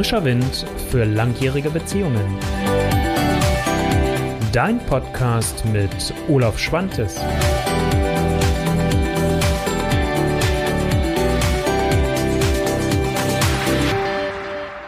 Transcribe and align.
Frischer 0.00 0.24
Wind 0.24 0.66
für 0.90 1.04
langjährige 1.04 1.68
Beziehungen. 1.68 2.24
Dein 4.50 4.78
Podcast 4.86 5.62
mit 5.66 6.14
Olaf 6.26 6.58
Schwantes. 6.58 7.20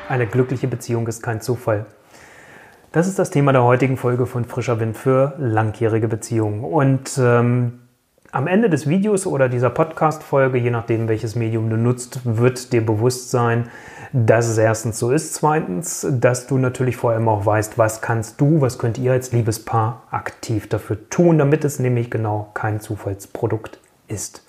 Eine 0.09 0.27
glückliche 0.27 0.67
Beziehung 0.67 1.07
ist 1.07 1.23
kein 1.23 1.43
Zufall. 1.43 1.85
Das 2.93 3.07
ist 3.07 3.19
das 3.19 3.29
Thema 3.29 3.53
der 3.53 3.65
heutigen 3.65 3.99
Folge 3.99 4.25
von 4.25 4.47
Frischer 4.47 4.81
Wind 4.81 4.97
für 4.97 5.35
langjährige 5.37 6.09
Beziehungen. 6.09 6.65
Und 6.65 7.19
ähm, 7.19 7.81
am 8.31 8.47
Ende 8.47 8.71
des 8.71 8.89
Videos 8.89 9.27
oder 9.27 9.51
dieser 9.51 9.69
Podcast-Folge, 9.69 10.57
je 10.57 10.71
nachdem 10.71 11.07
welches 11.07 11.37
Medium 11.37 11.69
du 11.69 11.77
nutzt, 11.77 12.21
wird 12.25 12.73
dir 12.73 12.81
bewusst 12.81 13.31
sein, 13.31 13.69
dass 14.13 14.47
es 14.47 14.59
erstens 14.59 14.99
so 14.99 15.11
ist. 15.11 15.35
Zweitens, 15.35 16.07
dass 16.11 16.47
du 16.47 16.59
natürlich 16.59 16.97
vor 16.97 17.13
allem 17.13 17.29
auch 17.29 17.47
weißt, 17.47 17.79
was 17.79 18.03
kannst 18.03 18.41
du, 18.41 18.61
was 18.61 18.79
könnt 18.79 18.99
ihr 18.99 19.13
als 19.13 19.33
Liebespaar 19.33 20.03
aktiv 20.11 20.69
dafür 20.69 21.09
tun, 21.09 21.39
damit 21.39 21.65
es 21.65 21.79
nämlich 21.79 22.11
genau 22.11 22.51
kein 22.55 22.81
Zufallsprodukt 22.81 23.79
ist. 24.09 24.45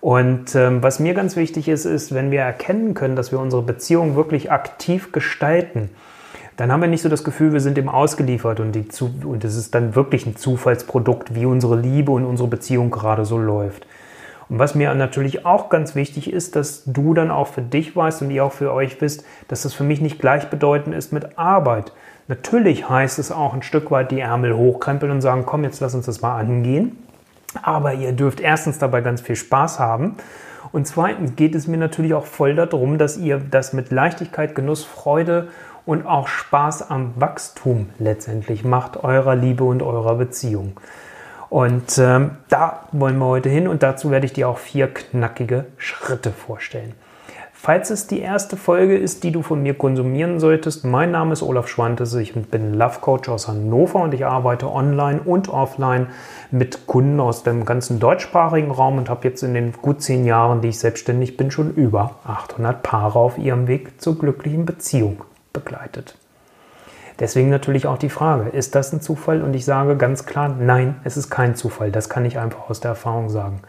Und 0.00 0.54
ähm, 0.54 0.82
was 0.82 0.98
mir 0.98 1.14
ganz 1.14 1.36
wichtig 1.36 1.68
ist, 1.68 1.84
ist, 1.84 2.14
wenn 2.14 2.30
wir 2.30 2.40
erkennen 2.40 2.94
können, 2.94 3.14
dass 3.14 3.30
wir 3.30 3.38
unsere 3.38 3.62
Beziehung 3.62 4.16
wirklich 4.16 4.50
aktiv 4.50 5.12
gestalten, 5.12 5.90
dann 6.56 6.70
haben 6.70 6.80
wir 6.80 6.88
nicht 6.88 7.02
so 7.02 7.08
das 7.08 7.24
Gefühl, 7.24 7.52
wir 7.52 7.60
sind 7.60 7.76
dem 7.76 7.88
ausgeliefert 7.88 8.60
und, 8.60 8.72
die, 8.72 8.86
und 9.24 9.44
es 9.44 9.56
ist 9.56 9.74
dann 9.74 9.94
wirklich 9.94 10.26
ein 10.26 10.36
Zufallsprodukt, 10.36 11.34
wie 11.34 11.46
unsere 11.46 11.76
Liebe 11.76 12.12
und 12.12 12.24
unsere 12.24 12.48
Beziehung 12.48 12.90
gerade 12.90 13.24
so 13.24 13.38
läuft. 13.38 13.86
Und 14.48 14.58
was 14.58 14.74
mir 14.74 14.94
natürlich 14.94 15.46
auch 15.46 15.68
ganz 15.68 15.94
wichtig 15.94 16.32
ist, 16.32 16.56
dass 16.56 16.84
du 16.84 17.14
dann 17.14 17.30
auch 17.30 17.48
für 17.48 17.62
dich 17.62 17.94
weißt 17.96 18.22
und 18.22 18.30
ihr 18.30 18.44
auch 18.44 18.52
für 18.52 18.72
euch 18.72 19.00
wisst, 19.00 19.24
dass 19.48 19.62
das 19.62 19.74
für 19.74 19.84
mich 19.84 20.00
nicht 20.00 20.18
gleichbedeutend 20.18 20.94
ist 20.94 21.12
mit 21.12 21.38
Arbeit. 21.38 21.92
Natürlich 22.28 22.88
heißt 22.88 23.18
es 23.18 23.32
auch 23.32 23.54
ein 23.54 23.62
Stück 23.62 23.90
weit 23.90 24.10
die 24.10 24.20
Ärmel 24.20 24.56
hochkrempeln 24.56 25.10
und 25.10 25.20
sagen, 25.20 25.44
komm, 25.46 25.64
jetzt 25.64 25.80
lass 25.80 25.94
uns 25.94 26.06
das 26.06 26.22
mal 26.22 26.38
angehen. 26.38 26.98
Aber 27.62 27.94
ihr 27.94 28.12
dürft 28.12 28.40
erstens 28.40 28.78
dabei 28.78 29.00
ganz 29.00 29.20
viel 29.20 29.36
Spaß 29.36 29.78
haben. 29.78 30.16
Und 30.72 30.86
zweitens 30.86 31.36
geht 31.36 31.54
es 31.54 31.66
mir 31.66 31.76
natürlich 31.76 32.14
auch 32.14 32.24
voll 32.24 32.54
darum, 32.54 32.96
dass 32.96 33.18
ihr 33.18 33.38
das 33.38 33.72
mit 33.72 33.90
Leichtigkeit, 33.90 34.54
Genuss, 34.54 34.84
Freude 34.84 35.48
und 35.84 36.06
auch 36.06 36.28
Spaß 36.28 36.90
am 36.90 37.12
Wachstum 37.16 37.90
letztendlich 37.98 38.64
macht, 38.64 39.02
eurer 39.02 39.34
Liebe 39.34 39.64
und 39.64 39.82
eurer 39.82 40.14
Beziehung. 40.14 40.76
Und 41.52 41.98
ähm, 41.98 42.30
da 42.48 42.84
wollen 42.92 43.18
wir 43.18 43.26
heute 43.26 43.50
hin 43.50 43.68
und 43.68 43.82
dazu 43.82 44.10
werde 44.10 44.24
ich 44.24 44.32
dir 44.32 44.48
auch 44.48 44.56
vier 44.56 44.86
knackige 44.86 45.66
Schritte 45.76 46.30
vorstellen. 46.30 46.94
Falls 47.52 47.90
es 47.90 48.06
die 48.06 48.20
erste 48.20 48.56
Folge 48.56 48.96
ist, 48.96 49.22
die 49.22 49.32
du 49.32 49.42
von 49.42 49.62
mir 49.62 49.74
konsumieren 49.74 50.40
solltest, 50.40 50.86
mein 50.86 51.10
Name 51.10 51.34
ist 51.34 51.42
Olaf 51.42 51.68
Schwantes, 51.68 52.14
ich 52.14 52.32
bin 52.32 52.72
Love 52.72 53.00
Coach 53.02 53.28
aus 53.28 53.48
Hannover 53.48 54.00
und 54.00 54.14
ich 54.14 54.24
arbeite 54.24 54.72
online 54.72 55.20
und 55.20 55.50
offline 55.50 56.06
mit 56.50 56.86
Kunden 56.86 57.20
aus 57.20 57.42
dem 57.42 57.66
ganzen 57.66 58.00
deutschsprachigen 58.00 58.70
Raum 58.70 58.96
und 58.96 59.10
habe 59.10 59.28
jetzt 59.28 59.42
in 59.42 59.52
den 59.52 59.72
gut 59.72 60.00
zehn 60.00 60.24
Jahren, 60.24 60.62
die 60.62 60.68
ich 60.68 60.78
selbstständig 60.78 61.36
bin, 61.36 61.50
schon 61.50 61.74
über 61.74 62.14
800 62.24 62.82
Paare 62.82 63.18
auf 63.18 63.36
ihrem 63.36 63.66
Weg 63.66 64.00
zur 64.00 64.18
glücklichen 64.18 64.64
Beziehung 64.64 65.20
begleitet. 65.52 66.16
Deswegen 67.18 67.50
natürlich 67.50 67.86
auch 67.86 67.98
die 67.98 68.08
Frage, 68.08 68.50
ist 68.50 68.74
das 68.74 68.92
ein 68.92 69.00
Zufall? 69.00 69.42
Und 69.42 69.54
ich 69.54 69.64
sage 69.64 69.96
ganz 69.96 70.26
klar, 70.26 70.48
nein, 70.48 70.96
es 71.04 71.16
ist 71.16 71.30
kein 71.30 71.54
Zufall. 71.54 71.90
Das 71.90 72.08
kann 72.08 72.24
ich 72.24 72.38
einfach 72.38 72.70
aus 72.70 72.80
der 72.80 72.90
Erfahrung 72.90 73.28
sagen. 73.28 73.62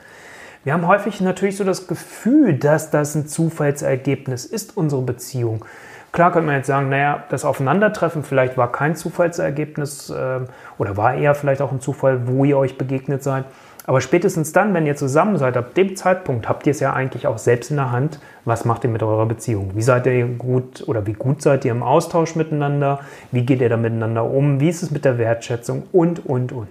Wir 0.64 0.74
haben 0.74 0.88
häufig 0.88 1.20
natürlich 1.20 1.58
so 1.58 1.66
das 1.66 1.88
Gefühl, 1.88 2.58
dass 2.58 2.90
das 2.90 3.16
ein 3.16 3.28
Zufallsergebnis 3.28 4.46
ist, 4.46 4.78
unsere 4.78 5.02
Beziehung. 5.02 5.66
Klar 6.14 6.32
könnte 6.32 6.46
man 6.46 6.58
jetzt 6.58 6.68
sagen, 6.68 6.90
naja, 6.90 7.24
das 7.30 7.44
Aufeinandertreffen 7.44 8.24
vielleicht 8.24 8.56
war 8.56 8.72
kein 8.72 8.96
Zufallsergebnis 8.96 10.12
äh, 10.12 10.42
oder 10.78 10.96
war 10.96 11.16
eher 11.16 11.34
vielleicht 11.36 11.62
auch 11.62 11.72
ein 11.72 11.82
Zufall, 11.82 12.28
wo 12.28 12.46
ihr 12.46 12.58
euch 12.58 12.78
begegnet 12.78 13.24
seid. 13.24 13.46
Aber 13.86 14.00
spätestens 14.00 14.54
dann, 14.54 14.74
wenn 14.74 14.86
ihr 14.86 14.96
zusammen 14.96 15.38
seid, 15.38 15.58
ab 15.58 15.74
dem 15.74 15.96
Zeitpunkt 15.96 16.48
habt 16.48 16.66
ihr 16.66 16.72
es 16.72 16.80
ja 16.80 16.94
eigentlich 16.94 17.28
auch 17.28 17.38
selbst 17.38 17.70
in 17.70 17.78
der 17.78 17.92
Hand, 17.92 18.20
was 18.46 18.64
macht 18.64 18.84
ihr 18.86 18.90
mit 18.90 19.04
eurer 19.04 19.26
Beziehung? 19.26 19.72
Wie 19.76 19.82
seid 19.82 20.06
ihr 20.06 20.26
gut 20.26 20.88
oder 20.88 21.06
wie 21.06 21.14
gut 21.14 21.42
seid 21.42 21.66
ihr 21.66 21.72
im 21.72 21.84
Austausch 21.84 22.36
miteinander? 22.36 23.02
Wie 23.32 23.46
geht 23.46 23.60
ihr 23.62 23.70
da 23.70 23.78
miteinander 23.78 24.24
um? 24.24 24.60
Wie 24.60 24.70
ist 24.70 24.84
es 24.84 24.92
mit 24.92 25.04
der 25.04 25.18
Wertschätzung? 25.18 25.84
Und, 25.92 26.26
und, 26.26 26.54
und. 26.54 26.68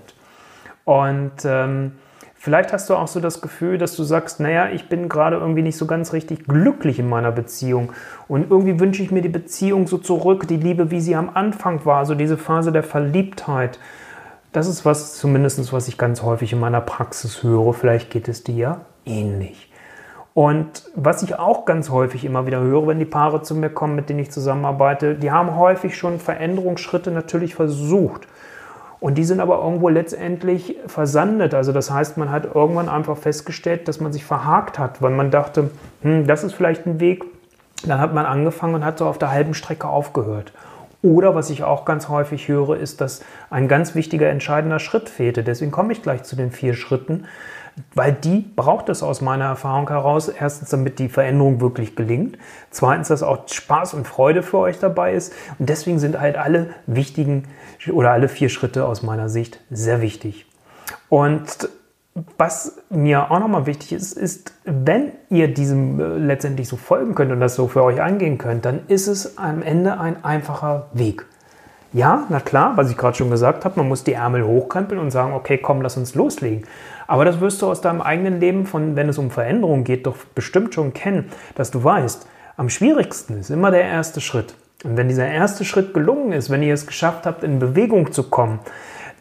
Und 0.84 1.44
ähm, 1.44 1.92
Vielleicht 2.44 2.72
hast 2.72 2.90
du 2.90 2.96
auch 2.96 3.06
so 3.06 3.20
das 3.20 3.40
Gefühl, 3.40 3.78
dass 3.78 3.94
du 3.94 4.02
sagst, 4.02 4.40
naja, 4.40 4.68
ich 4.68 4.88
bin 4.88 5.08
gerade 5.08 5.36
irgendwie 5.36 5.62
nicht 5.62 5.76
so 5.76 5.86
ganz 5.86 6.12
richtig 6.12 6.48
glücklich 6.48 6.98
in 6.98 7.08
meiner 7.08 7.30
Beziehung 7.30 7.92
und 8.26 8.50
irgendwie 8.50 8.80
wünsche 8.80 9.00
ich 9.00 9.12
mir 9.12 9.22
die 9.22 9.28
Beziehung 9.28 9.86
so 9.86 9.96
zurück, 9.96 10.48
die 10.48 10.56
Liebe, 10.56 10.90
wie 10.90 11.00
sie 11.00 11.14
am 11.14 11.30
Anfang 11.32 11.86
war, 11.86 12.04
so 12.04 12.16
diese 12.16 12.36
Phase 12.36 12.72
der 12.72 12.82
Verliebtheit. 12.82 13.78
Das 14.52 14.66
ist 14.66 14.84
was 14.84 15.16
zumindest, 15.16 15.72
was 15.72 15.88
ich 15.88 15.96
ganz 15.96 16.22
häufig 16.22 16.52
in 16.52 16.60
meiner 16.60 16.82
Praxis 16.82 17.42
höre. 17.42 17.72
Vielleicht 17.72 18.10
geht 18.10 18.28
es 18.28 18.44
dir 18.44 18.82
ähnlich. 19.06 19.72
Und 20.34 20.84
was 20.94 21.22
ich 21.22 21.38
auch 21.38 21.64
ganz 21.64 21.90
häufig 21.90 22.24
immer 22.24 22.46
wieder 22.46 22.60
höre, 22.60 22.86
wenn 22.86 22.98
die 22.98 23.06
Paare 23.06 23.42
zu 23.42 23.54
mir 23.54 23.70
kommen, 23.70 23.96
mit 23.96 24.08
denen 24.08 24.20
ich 24.20 24.30
zusammenarbeite, 24.30 25.14
die 25.14 25.30
haben 25.30 25.56
häufig 25.56 25.96
schon 25.96 26.18
Veränderungsschritte 26.18 27.10
natürlich 27.10 27.54
versucht. 27.54 28.28
Und 29.00 29.16
die 29.16 29.24
sind 29.24 29.40
aber 29.40 29.58
irgendwo 29.58 29.88
letztendlich 29.88 30.76
versandet. 30.86 31.54
Also 31.54 31.72
das 31.72 31.90
heißt, 31.90 32.18
man 32.18 32.30
hat 32.30 32.54
irgendwann 32.54 32.88
einfach 32.88 33.16
festgestellt, 33.16 33.88
dass 33.88 34.00
man 34.00 34.12
sich 34.12 34.24
verhakt 34.24 34.78
hat, 34.78 35.02
weil 35.02 35.10
man 35.12 35.30
dachte, 35.30 35.70
hm, 36.02 36.26
das 36.26 36.44
ist 36.44 36.52
vielleicht 36.52 36.86
ein 36.86 37.00
Weg. 37.00 37.24
Dann 37.84 38.00
hat 38.00 38.14
man 38.14 38.26
angefangen 38.26 38.76
und 38.76 38.84
hat 38.84 38.98
so 38.98 39.06
auf 39.06 39.18
der 39.18 39.32
halben 39.32 39.54
Strecke 39.54 39.88
aufgehört. 39.88 40.52
Oder 41.02 41.34
was 41.34 41.50
ich 41.50 41.64
auch 41.64 41.84
ganz 41.84 42.08
häufig 42.08 42.46
höre, 42.46 42.76
ist, 42.76 43.00
dass 43.00 43.22
ein 43.50 43.66
ganz 43.66 43.94
wichtiger, 43.94 44.28
entscheidender 44.28 44.78
Schritt 44.78 45.08
fehlte. 45.08 45.42
Deswegen 45.42 45.72
komme 45.72 45.92
ich 45.92 46.02
gleich 46.02 46.22
zu 46.22 46.36
den 46.36 46.52
vier 46.52 46.74
Schritten, 46.74 47.26
weil 47.94 48.12
die 48.12 48.40
braucht 48.54 48.88
es 48.88 49.02
aus 49.02 49.20
meiner 49.20 49.46
Erfahrung 49.46 49.88
heraus. 49.88 50.28
Erstens, 50.28 50.70
damit 50.70 51.00
die 51.00 51.08
Veränderung 51.08 51.60
wirklich 51.60 51.96
gelingt. 51.96 52.38
Zweitens, 52.70 53.08
dass 53.08 53.24
auch 53.24 53.48
Spaß 53.48 53.94
und 53.94 54.06
Freude 54.06 54.44
für 54.44 54.58
euch 54.58 54.78
dabei 54.78 55.14
ist. 55.14 55.32
Und 55.58 55.68
deswegen 55.68 55.98
sind 55.98 56.20
halt 56.20 56.36
alle 56.36 56.74
wichtigen 56.86 57.48
oder 57.90 58.12
alle 58.12 58.28
vier 58.28 58.48
Schritte 58.48 58.86
aus 58.86 59.02
meiner 59.02 59.28
Sicht 59.28 59.58
sehr 59.70 60.02
wichtig. 60.02 60.46
Und 61.08 61.68
was 62.36 62.76
mir 62.90 63.30
auch 63.30 63.40
nochmal 63.40 63.66
wichtig 63.66 63.92
ist, 63.92 64.12
ist, 64.12 64.52
wenn 64.64 65.12
ihr 65.30 65.48
diesem 65.48 65.98
äh, 65.98 66.18
letztendlich 66.18 66.68
so 66.68 66.76
folgen 66.76 67.14
könnt 67.14 67.32
und 67.32 67.40
das 67.40 67.54
so 67.54 67.68
für 67.68 67.82
euch 67.82 68.02
angehen 68.02 68.38
könnt, 68.38 68.64
dann 68.64 68.80
ist 68.88 69.06
es 69.06 69.38
am 69.38 69.62
Ende 69.62 69.98
ein 69.98 70.22
einfacher 70.24 70.88
Weg. 70.92 71.24
Ja, 71.94 72.24
na 72.30 72.40
klar, 72.40 72.76
was 72.76 72.90
ich 72.90 72.96
gerade 72.96 73.16
schon 73.16 73.30
gesagt 73.30 73.64
habe, 73.64 73.78
man 73.78 73.88
muss 73.88 74.04
die 74.04 74.14
Ärmel 74.14 74.44
hochkrempeln 74.44 75.00
und 75.00 75.10
sagen, 75.10 75.34
okay, 75.34 75.58
komm, 75.58 75.82
lass 75.82 75.96
uns 75.96 76.14
loslegen. 76.14 76.66
Aber 77.06 77.26
das 77.26 77.40
wirst 77.40 77.60
du 77.60 77.66
aus 77.66 77.82
deinem 77.82 78.00
eigenen 78.00 78.40
Leben, 78.40 78.66
von, 78.66 78.96
wenn 78.96 79.10
es 79.10 79.18
um 79.18 79.30
Veränderung 79.30 79.84
geht, 79.84 80.06
doch 80.06 80.16
bestimmt 80.34 80.74
schon 80.74 80.94
kennen, 80.94 81.30
dass 81.54 81.70
du 81.70 81.84
weißt, 81.84 82.26
am 82.56 82.70
schwierigsten 82.70 83.38
ist 83.38 83.50
immer 83.50 83.70
der 83.70 83.84
erste 83.84 84.20
Schritt. 84.22 84.54
Und 84.84 84.96
wenn 84.96 85.08
dieser 85.08 85.28
erste 85.28 85.64
Schritt 85.64 85.94
gelungen 85.94 86.32
ist, 86.32 86.50
wenn 86.50 86.62
ihr 86.62 86.74
es 86.74 86.86
geschafft 86.86 87.26
habt, 87.26 87.44
in 87.44 87.58
Bewegung 87.58 88.12
zu 88.12 88.24
kommen, 88.24 88.60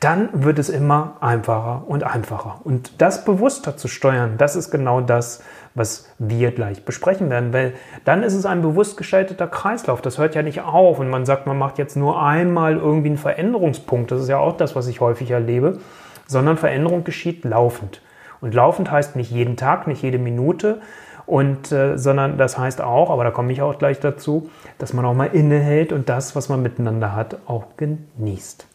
dann 0.02 0.30
wird 0.34 0.58
es 0.58 0.70
immer 0.70 1.18
einfacher 1.22 1.84
und 1.88 2.04
einfacher. 2.04 2.60
Und 2.64 3.00
das 3.02 3.24
bewusster 3.24 3.78
zu 3.78 3.88
steuern, 3.88 4.34
das 4.40 4.56
ist 4.56 4.72
genau 4.72 5.00
das, 5.00 5.44
was 5.76 6.10
wir 6.18 6.52
gleich 6.52 6.84
besprechen 6.84 7.30
werden, 7.30 7.54
weil 7.54 7.74
dann 8.04 8.24
ist 8.24 8.34
es 8.34 8.48
ein 8.48 8.64
bewusst 8.64 8.98
gestalteter 8.98 9.48
Kreislauf. 9.48 10.02
Das 10.02 10.18
hört 10.18 10.34
ja 10.34 10.42
nicht 10.42 10.62
auf 10.62 10.98
und 10.98 11.10
man 11.10 11.26
sagt, 11.26 11.46
man 11.46 11.58
macht 11.58 11.78
jetzt 11.78 11.96
nur 11.96 12.22
einmal 12.22 12.78
irgendwie 12.78 13.10
einen 13.10 13.20
Veränderungspunkt. 13.20 14.12
Das 14.12 14.24
ist 14.24 14.28
ja 14.28 14.40
auch 14.40 14.58
das, 14.58 14.76
was 14.76 14.88
ich 14.88 15.02
häufig 15.02 15.30
erlebe, 15.30 15.78
sondern 16.26 16.58
Veränderung 16.58 17.04
geschieht 17.04 17.46
laufend. 17.46 18.02
Und 18.42 18.56
laufend 18.56 18.90
heißt 18.90 19.16
nicht 19.16 19.30
jeden 19.30 19.56
Tag, 19.56 19.86
nicht 19.86 20.02
jede 20.02 20.18
Minute, 20.18 20.82
und, 21.28 21.72
äh, 21.72 21.98
sondern 21.98 22.40
das 22.40 22.58
heißt 22.58 22.82
auch, 22.82 23.12
aber 23.12 23.24
da 23.24 23.30
komme 23.30 23.54
ich 23.54 23.62
auch 23.62 23.78
gleich 23.78 24.00
dazu, 24.00 24.50
dass 24.80 24.94
man 24.94 25.06
auch 25.06 25.14
mal 25.14 25.28
innehält 25.28 25.94
und 25.94 26.10
das, 26.10 26.36
was 26.36 26.50
man 26.50 26.64
miteinander 26.64 27.16
hat, 27.16 27.38
auch 27.46 27.66
genießt. 27.78 28.66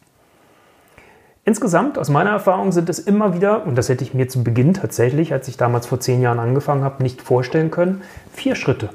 Insgesamt, 1.48 1.96
aus 1.96 2.08
meiner 2.08 2.31
Erfahrung, 2.31 2.72
sind 2.72 2.88
es 2.88 2.98
immer 2.98 3.32
wieder, 3.32 3.64
und 3.66 3.78
das 3.78 3.88
hätte 3.88 4.02
ich 4.02 4.14
mir 4.14 4.26
zu 4.26 4.43
Beginn 4.43 4.75
tatsächlich, 4.75 5.32
als 5.32 5.46
ich 5.46 5.56
damals 5.56 5.87
vor 5.87 6.00
zehn 6.00 6.20
Jahren 6.20 6.40
angefangen 6.40 6.82
habe, 6.82 7.04
nicht 7.04 7.22
vorstellen 7.22 7.70
können, 7.70 8.02
vier 8.32 8.56
Schritte. 8.56 8.88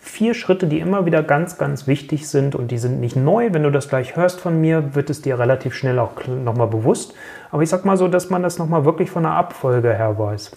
Vier 0.00 0.34
Schritte, 0.34 0.66
die 0.66 0.80
immer 0.80 1.06
wieder 1.06 1.22
ganz, 1.22 1.58
ganz 1.58 1.86
wichtig 1.86 2.28
sind 2.28 2.56
und 2.56 2.72
die 2.72 2.78
sind 2.78 2.98
nicht 2.98 3.14
neu. 3.14 3.50
Wenn 3.52 3.62
du 3.62 3.70
das 3.70 3.88
gleich 3.88 4.16
hörst 4.16 4.40
von 4.40 4.60
mir, 4.60 4.96
wird 4.96 5.10
es 5.10 5.22
dir 5.22 5.38
relativ 5.38 5.74
schnell 5.74 6.00
auch 6.00 6.26
nochmal 6.26 6.66
bewusst. 6.66 7.14
Aber 7.52 7.62
ich 7.62 7.68
sag 7.68 7.84
mal 7.84 7.96
so, 7.96 8.08
dass 8.08 8.30
man 8.30 8.42
das 8.42 8.58
nochmal 8.58 8.84
wirklich 8.84 9.08
von 9.08 9.22
der 9.22 9.32
Abfolge 9.32 9.94
her 9.94 10.18
weiß. 10.18 10.56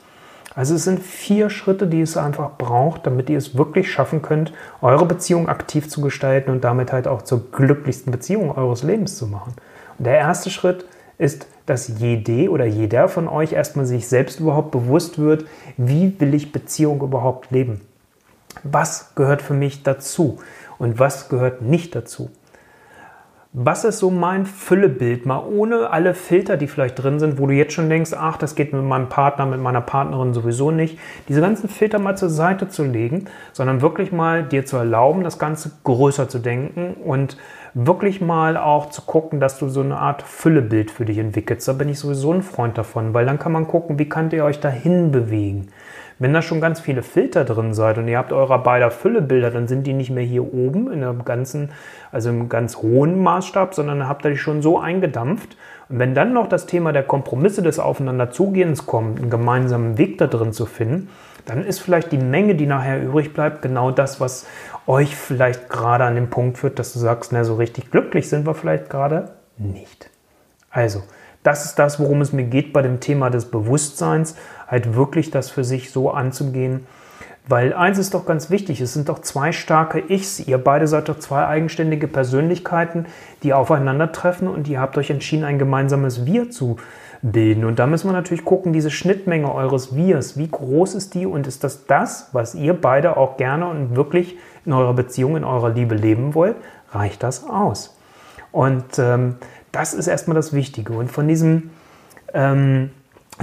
Also 0.55 0.73
es 0.73 0.83
sind 0.83 0.99
vier 0.99 1.51
Schritte, 1.51 1.85
die 1.85 2.01
es 2.01 2.17
einfach 2.17 2.57
braucht, 2.57 3.05
damit 3.05 3.29
ihr 3.29 3.37
es 3.37 3.55
wirklich 3.55 3.91
schaffen 3.91 4.23
könnt, 4.23 4.51
eure 4.81 5.05
Beziehung 5.05 5.47
aktiv 5.47 5.89
zu 5.89 6.01
gestalten 6.01 6.49
und 6.49 6.63
damit 6.63 6.91
halt 6.91 7.07
auch 7.07 7.21
zur 7.21 7.51
glücklichsten 7.51 8.11
Beziehung 8.11 8.57
eures 8.57 8.81
Lebens 8.81 9.15
zu 9.15 9.27
machen. 9.27 9.53
Und 9.99 10.07
der 10.07 10.17
erste 10.17 10.49
Schritt 10.49 10.85
ist, 11.17 11.47
dass 11.65 11.99
jede 11.99 12.49
oder 12.49 12.65
jeder 12.65 13.07
von 13.07 13.27
euch 13.27 13.53
erstmal 13.53 13.85
sich 13.85 14.07
selbst 14.07 14.39
überhaupt 14.39 14.71
bewusst 14.71 15.17
wird, 15.17 15.45
wie 15.77 16.19
will 16.19 16.33
ich 16.33 16.51
Beziehung 16.51 17.01
überhaupt 17.01 17.51
leben? 17.51 17.81
Was 18.63 19.15
gehört 19.15 19.41
für 19.41 19.53
mich 19.53 19.83
dazu? 19.83 20.39
und 20.77 20.99
was 20.99 21.29
gehört 21.29 21.61
nicht 21.61 21.95
dazu. 21.95 22.29
Was 23.57 23.85
ist 23.85 23.99
so 23.99 24.11
mein 24.11 24.45
Füllebild, 24.45 25.25
mal 25.25 25.41
ohne 25.47 25.89
alle 25.89 26.13
Filter, 26.13 26.57
die 26.57 26.67
vielleicht 26.67 27.01
drin 27.01 27.19
sind, 27.19 27.39
wo 27.39 27.47
du 27.47 27.53
jetzt 27.53 27.71
schon 27.71 27.89
denkst, 27.89 28.11
ach, 28.13 28.35
das 28.35 28.55
geht 28.55 28.73
mit 28.73 28.83
meinem 28.83 29.07
Partner, 29.07 29.45
mit 29.45 29.61
meiner 29.61 29.79
Partnerin 29.79 30.33
sowieso 30.33 30.71
nicht, 30.71 30.99
diese 31.29 31.39
ganzen 31.39 31.69
Filter 31.69 31.97
mal 31.97 32.17
zur 32.17 32.29
Seite 32.29 32.67
zu 32.67 32.83
legen, 32.83 33.27
sondern 33.53 33.81
wirklich 33.81 34.11
mal 34.11 34.43
dir 34.43 34.65
zu 34.65 34.75
erlauben, 34.75 35.23
das 35.23 35.39
Ganze 35.39 35.71
größer 35.85 36.27
zu 36.27 36.39
denken 36.39 36.95
und 36.95 37.37
wirklich 37.75 38.21
mal 38.21 38.55
auch 38.55 38.89
zu 38.89 39.01
gucken, 39.01 39.41
dass 39.41 39.59
du 39.59 39.67
so 39.67 39.81
eine 39.81 39.97
Art 39.97 40.21
Füllebild 40.21 40.91
für 40.91 41.03
dich 41.03 41.17
entwickelst. 41.17 41.67
Da 41.67 41.73
bin 41.73 41.89
ich 41.89 41.99
sowieso 41.99 42.31
ein 42.31 42.41
Freund 42.41 42.77
davon, 42.77 43.13
weil 43.13 43.25
dann 43.25 43.37
kann 43.37 43.51
man 43.51 43.67
gucken, 43.67 43.99
wie 43.99 44.07
könnt 44.07 44.31
ihr 44.31 44.45
euch 44.45 44.61
dahin 44.61 45.11
bewegen. 45.11 45.67
Wenn 46.17 46.31
da 46.31 46.41
schon 46.41 46.61
ganz 46.61 46.79
viele 46.79 47.03
Filter 47.03 47.43
drin 47.43 47.73
seid 47.73 47.97
und 47.97 48.07
ihr 48.07 48.17
habt 48.17 48.31
eurer 48.31 48.59
beider 48.59 48.91
Füllebilder, 48.91 49.51
dann 49.51 49.67
sind 49.67 49.85
die 49.85 49.91
nicht 49.91 50.09
mehr 50.09 50.23
hier 50.23 50.53
oben 50.53 50.89
in 50.89 51.03
einem 51.03 51.25
ganzen, 51.25 51.71
also 52.13 52.29
im 52.29 52.47
ganz 52.47 52.77
hohen 52.77 53.21
Maßstab, 53.21 53.75
sondern 53.75 54.07
habt 54.07 54.23
ihr 54.23 54.31
die 54.31 54.37
schon 54.37 54.61
so 54.61 54.79
eingedampft. 54.79 55.57
Und 55.89 55.99
wenn 55.99 56.15
dann 56.15 56.31
noch 56.31 56.47
das 56.47 56.67
Thema 56.67 56.93
der 56.93 57.03
Kompromisse 57.03 57.61
des 57.61 57.79
Aufeinanderzugehens 57.79 58.85
kommt, 58.85 59.19
einen 59.19 59.29
gemeinsamen 59.29 59.97
Weg 59.97 60.17
da 60.17 60.27
drin 60.27 60.53
zu 60.53 60.65
finden, 60.65 61.09
dann 61.45 61.63
ist 61.63 61.79
vielleicht 61.79 62.11
die 62.11 62.17
Menge, 62.17 62.55
die 62.55 62.65
nachher 62.65 63.01
übrig 63.01 63.33
bleibt, 63.33 63.61
genau 63.61 63.91
das, 63.91 64.19
was 64.19 64.45
euch 64.87 65.15
vielleicht 65.15 65.69
gerade 65.69 66.03
an 66.03 66.15
dem 66.15 66.29
Punkt 66.29 66.57
führt, 66.57 66.79
dass 66.79 66.93
du 66.93 66.99
sagst, 66.99 67.31
na, 67.31 67.43
so 67.43 67.55
richtig 67.55 67.91
glücklich 67.91 68.29
sind 68.29 68.45
wir 68.45 68.55
vielleicht 68.55 68.89
gerade 68.89 69.31
nicht. 69.57 70.09
Also, 70.69 71.03
das 71.43 71.65
ist 71.65 71.75
das, 71.75 71.99
worum 71.99 72.21
es 72.21 72.33
mir 72.33 72.45
geht 72.45 72.73
bei 72.73 72.81
dem 72.81 72.99
Thema 72.99 73.29
des 73.29 73.45
Bewusstseins, 73.45 74.35
halt 74.67 74.95
wirklich 74.95 75.29
das 75.29 75.51
für 75.51 75.63
sich 75.63 75.91
so 75.91 76.09
anzugehen. 76.09 76.87
Weil 77.47 77.73
eins 77.73 77.99
ist 77.99 78.15
doch 78.15 78.25
ganz 78.25 78.49
wichtig, 78.49 78.81
es 78.81 78.93
sind 78.93 79.07
doch 79.07 79.19
zwei 79.19 79.51
starke 79.51 79.99
Ichs. 80.09 80.39
Ihr 80.39 80.57
beide 80.57 80.87
seid 80.87 81.09
doch 81.09 81.19
zwei 81.19 81.45
eigenständige 81.45 82.07
Persönlichkeiten, 82.07 83.05
die 83.43 83.53
aufeinandertreffen 83.53 84.47
und 84.47 84.67
ihr 84.67 84.79
habt 84.79 84.97
euch 84.97 85.11
entschieden, 85.11 85.43
ein 85.43 85.59
gemeinsames 85.59 86.25
Wir 86.25 86.49
zu 86.49 86.77
bilden. 87.21 87.65
Und 87.65 87.79
da 87.79 87.87
müssen 87.87 88.07
wir 88.07 88.13
natürlich 88.13 88.45
gucken, 88.45 88.73
diese 88.73 88.91
Schnittmenge 88.91 89.53
eures 89.53 89.95
Wirs, 89.95 90.37
wie 90.37 90.47
groß 90.47 90.95
ist 90.95 91.13
die 91.13 91.25
und 91.25 91.47
ist 91.47 91.63
das 91.63 91.85
das, 91.85 92.29
was 92.33 92.55
ihr 92.55 92.73
beide 92.73 93.17
auch 93.17 93.37
gerne 93.37 93.67
und 93.67 93.95
wirklich 93.95 94.37
in 94.65 94.73
eurer 94.73 94.93
Beziehung, 94.93 95.37
in 95.37 95.43
eurer 95.43 95.69
Liebe 95.69 95.95
leben 95.95 96.33
wollt? 96.33 96.55
Reicht 96.91 97.23
das 97.23 97.47
aus? 97.47 97.97
Und 98.51 98.99
ähm, 98.99 99.35
das 99.71 99.93
ist 99.93 100.07
erstmal 100.07 100.35
das 100.35 100.53
Wichtige. 100.53 100.93
Und 100.93 101.11
von 101.11 101.27
diesem 101.27 101.71
ähm, 102.33 102.91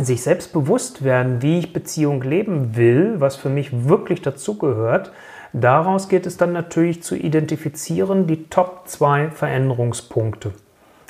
sich 0.01 0.23
selbst 0.23 0.53
bewusst 0.53 1.05
werden, 1.05 1.43
wie 1.43 1.59
ich 1.59 1.73
Beziehung 1.73 2.23
leben 2.23 2.77
will, 2.77 3.17
was 3.19 3.37
für 3.37 3.51
mich 3.51 3.87
wirklich 3.89 4.23
dazugehört, 4.23 5.13
daraus 5.53 6.09
geht 6.09 6.27
es 6.27 6.39
dann 6.39 6.53
natürlich 6.53 7.03
zu 7.03 7.15
identifizieren 7.15 8.27
die 8.27 8.45
Top 8.49 8.83
2 8.87 9.31
Veränderungspunkte. 9.31 10.53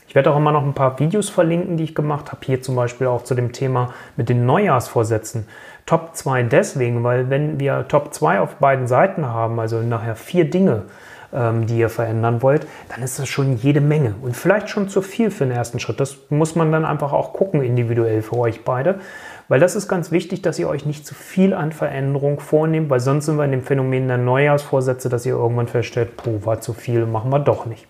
Ich 0.08 0.14
werde 0.14 0.30
auch 0.30 0.36
immer 0.36 0.52
noch 0.52 0.62
ein 0.62 0.74
paar 0.74 0.98
Videos 0.98 1.30
verlinken, 1.30 1.76
die 1.76 1.84
ich 1.84 1.94
gemacht 1.94 2.32
habe. 2.32 2.40
Hier 2.44 2.60
zum 2.60 2.76
Beispiel 2.76 3.06
auch 3.06 3.24
zu 3.24 3.34
dem 3.34 3.52
Thema 3.52 3.92
mit 4.16 4.28
den 4.28 4.44
Neujahrsvorsätzen. 4.44 5.46
Top 5.86 6.14
2 6.14 6.44
deswegen, 6.44 7.02
weil 7.02 7.30
wenn 7.30 7.58
wir 7.58 7.88
Top 7.88 8.12
2 8.14 8.40
auf 8.40 8.56
beiden 8.56 8.86
Seiten 8.86 9.26
haben, 9.26 9.58
also 9.58 9.80
nachher 9.80 10.14
vier 10.14 10.48
Dinge, 10.48 10.84
ähm, 11.32 11.66
die 11.66 11.78
ihr 11.78 11.88
verändern 11.88 12.42
wollt, 12.42 12.66
dann 12.88 13.02
ist 13.02 13.18
das 13.18 13.28
schon 13.28 13.56
jede 13.56 13.80
Menge 13.80 14.14
und 14.22 14.36
vielleicht 14.36 14.68
schon 14.68 14.88
zu 14.88 15.02
viel 15.02 15.30
für 15.30 15.44
den 15.44 15.52
ersten 15.56 15.80
Schritt. 15.80 15.98
Das 15.98 16.16
muss 16.28 16.54
man 16.54 16.70
dann 16.70 16.84
einfach 16.84 17.12
auch 17.12 17.32
gucken, 17.32 17.62
individuell 17.62 18.22
für 18.22 18.36
euch 18.36 18.64
beide. 18.64 19.00
Weil 19.48 19.60
das 19.60 19.74
ist 19.74 19.88
ganz 19.88 20.10
wichtig, 20.12 20.42
dass 20.42 20.58
ihr 20.58 20.68
euch 20.68 20.86
nicht 20.86 21.06
zu 21.06 21.14
viel 21.14 21.52
an 21.52 21.72
Veränderung 21.72 22.40
vornehmt, 22.40 22.90
weil 22.90 23.00
sonst 23.00 23.26
sind 23.26 23.36
wir 23.36 23.44
in 23.44 23.50
dem 23.50 23.62
Phänomen 23.62 24.08
der 24.08 24.18
Neujahrsvorsätze, 24.18 25.08
dass 25.08 25.26
ihr 25.26 25.34
irgendwann 25.34 25.68
feststellt, 25.68 26.16
puh, 26.16 26.44
war 26.44 26.60
zu 26.60 26.72
viel, 26.72 27.06
machen 27.06 27.30
wir 27.30 27.40
doch 27.40 27.66
nicht. 27.66 27.86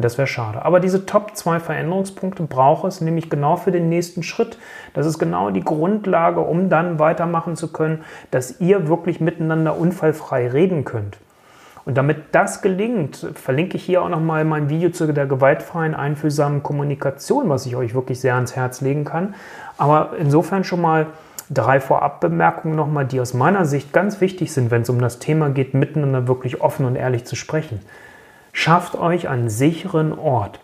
Das 0.00 0.16
wäre 0.16 0.28
schade. 0.28 0.64
Aber 0.64 0.78
diese 0.78 1.06
Top 1.06 1.34
2 1.34 1.58
Veränderungspunkte 1.58 2.44
braucht 2.44 2.86
es 2.86 3.00
nämlich 3.00 3.30
genau 3.30 3.56
für 3.56 3.72
den 3.72 3.88
nächsten 3.88 4.22
Schritt. 4.22 4.56
Das 4.94 5.06
ist 5.06 5.18
genau 5.18 5.50
die 5.50 5.64
Grundlage, 5.64 6.40
um 6.40 6.68
dann 6.68 7.00
weitermachen 7.00 7.56
zu 7.56 7.72
können, 7.72 8.04
dass 8.30 8.60
ihr 8.60 8.86
wirklich 8.86 9.20
miteinander 9.20 9.76
unfallfrei 9.76 10.46
reden 10.46 10.84
könnt. 10.84 11.18
Und 11.84 11.96
damit 11.96 12.26
das 12.30 12.62
gelingt, 12.62 13.26
verlinke 13.34 13.76
ich 13.76 13.82
hier 13.82 14.02
auch 14.02 14.08
nochmal 14.08 14.44
mein 14.44 14.68
Video 14.68 14.90
zu 14.90 15.12
der 15.12 15.26
gewaltfreien, 15.26 15.96
einfühlsamen 15.96 16.62
Kommunikation, 16.62 17.48
was 17.48 17.66
ich 17.66 17.74
euch 17.74 17.92
wirklich 17.92 18.20
sehr 18.20 18.36
ans 18.36 18.54
Herz 18.54 18.80
legen 18.80 19.04
kann. 19.04 19.34
Aber 19.78 20.10
insofern 20.16 20.62
schon 20.62 20.80
mal 20.80 21.06
drei 21.50 21.80
Vorabbemerkungen 21.80 22.76
nochmal, 22.76 23.06
die 23.06 23.20
aus 23.20 23.34
meiner 23.34 23.64
Sicht 23.64 23.92
ganz 23.92 24.20
wichtig 24.20 24.52
sind, 24.52 24.70
wenn 24.70 24.82
es 24.82 24.90
um 24.90 25.00
das 25.00 25.18
Thema 25.18 25.48
geht, 25.48 25.74
miteinander 25.74 26.28
wirklich 26.28 26.60
offen 26.60 26.86
und 26.86 26.94
ehrlich 26.94 27.24
zu 27.24 27.34
sprechen. 27.34 27.80
Schafft 28.60 28.96
euch 28.96 29.28
einen 29.28 29.48
sicheren 29.48 30.18
Ort. 30.18 30.58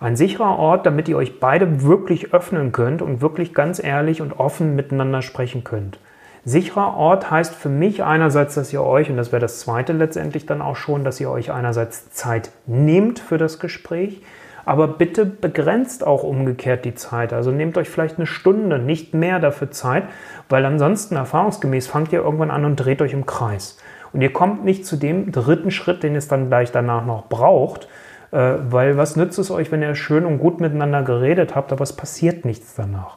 Ein 0.00 0.16
sicherer 0.16 0.58
Ort, 0.58 0.84
damit 0.84 1.08
ihr 1.08 1.16
euch 1.16 1.40
beide 1.40 1.82
wirklich 1.82 2.34
öffnen 2.34 2.72
könnt 2.72 3.00
und 3.00 3.22
wirklich 3.22 3.54
ganz 3.54 3.82
ehrlich 3.82 4.20
und 4.20 4.38
offen 4.38 4.76
miteinander 4.76 5.22
sprechen 5.22 5.64
könnt. 5.64 5.98
Sicherer 6.44 6.94
Ort 6.94 7.30
heißt 7.30 7.54
für 7.54 7.70
mich 7.70 8.04
einerseits, 8.04 8.54
dass 8.56 8.70
ihr 8.70 8.82
euch, 8.82 9.08
und 9.08 9.16
das 9.16 9.32
wäre 9.32 9.40
das 9.40 9.60
zweite 9.60 9.94
letztendlich 9.94 10.44
dann 10.44 10.60
auch 10.60 10.76
schon, 10.76 11.04
dass 11.04 11.18
ihr 11.18 11.30
euch 11.30 11.50
einerseits 11.52 12.10
Zeit 12.10 12.50
nehmt 12.66 13.18
für 13.18 13.38
das 13.38 13.60
Gespräch, 13.60 14.20
aber 14.66 14.86
bitte 14.86 15.24
begrenzt 15.24 16.06
auch 16.06 16.22
umgekehrt 16.22 16.84
die 16.84 16.96
Zeit. 16.96 17.32
Also 17.32 17.50
nehmt 17.50 17.78
euch 17.78 17.88
vielleicht 17.88 18.18
eine 18.18 18.26
Stunde, 18.26 18.78
nicht 18.78 19.14
mehr 19.14 19.38
dafür 19.38 19.70
Zeit, 19.70 20.04
weil 20.50 20.66
ansonsten 20.66 21.16
erfahrungsgemäß 21.16 21.86
fangt 21.86 22.12
ihr 22.12 22.20
irgendwann 22.20 22.50
an 22.50 22.66
und 22.66 22.76
dreht 22.76 23.00
euch 23.00 23.14
im 23.14 23.24
Kreis. 23.24 23.78
Und 24.12 24.22
ihr 24.22 24.32
kommt 24.32 24.64
nicht 24.64 24.86
zu 24.86 24.96
dem 24.96 25.32
dritten 25.32 25.70
Schritt, 25.70 26.02
den 26.02 26.16
es 26.16 26.28
dann 26.28 26.48
gleich 26.48 26.72
danach 26.72 27.04
noch 27.04 27.26
braucht, 27.28 27.88
äh, 28.32 28.54
weil 28.68 28.96
was 28.96 29.16
nützt 29.16 29.38
es 29.38 29.50
euch, 29.50 29.70
wenn 29.72 29.82
ihr 29.82 29.94
schön 29.94 30.24
und 30.24 30.38
gut 30.38 30.60
miteinander 30.60 31.02
geredet 31.02 31.54
habt, 31.54 31.72
aber 31.72 31.82
es 31.82 31.92
passiert 31.94 32.44
nichts 32.44 32.74
danach 32.74 33.16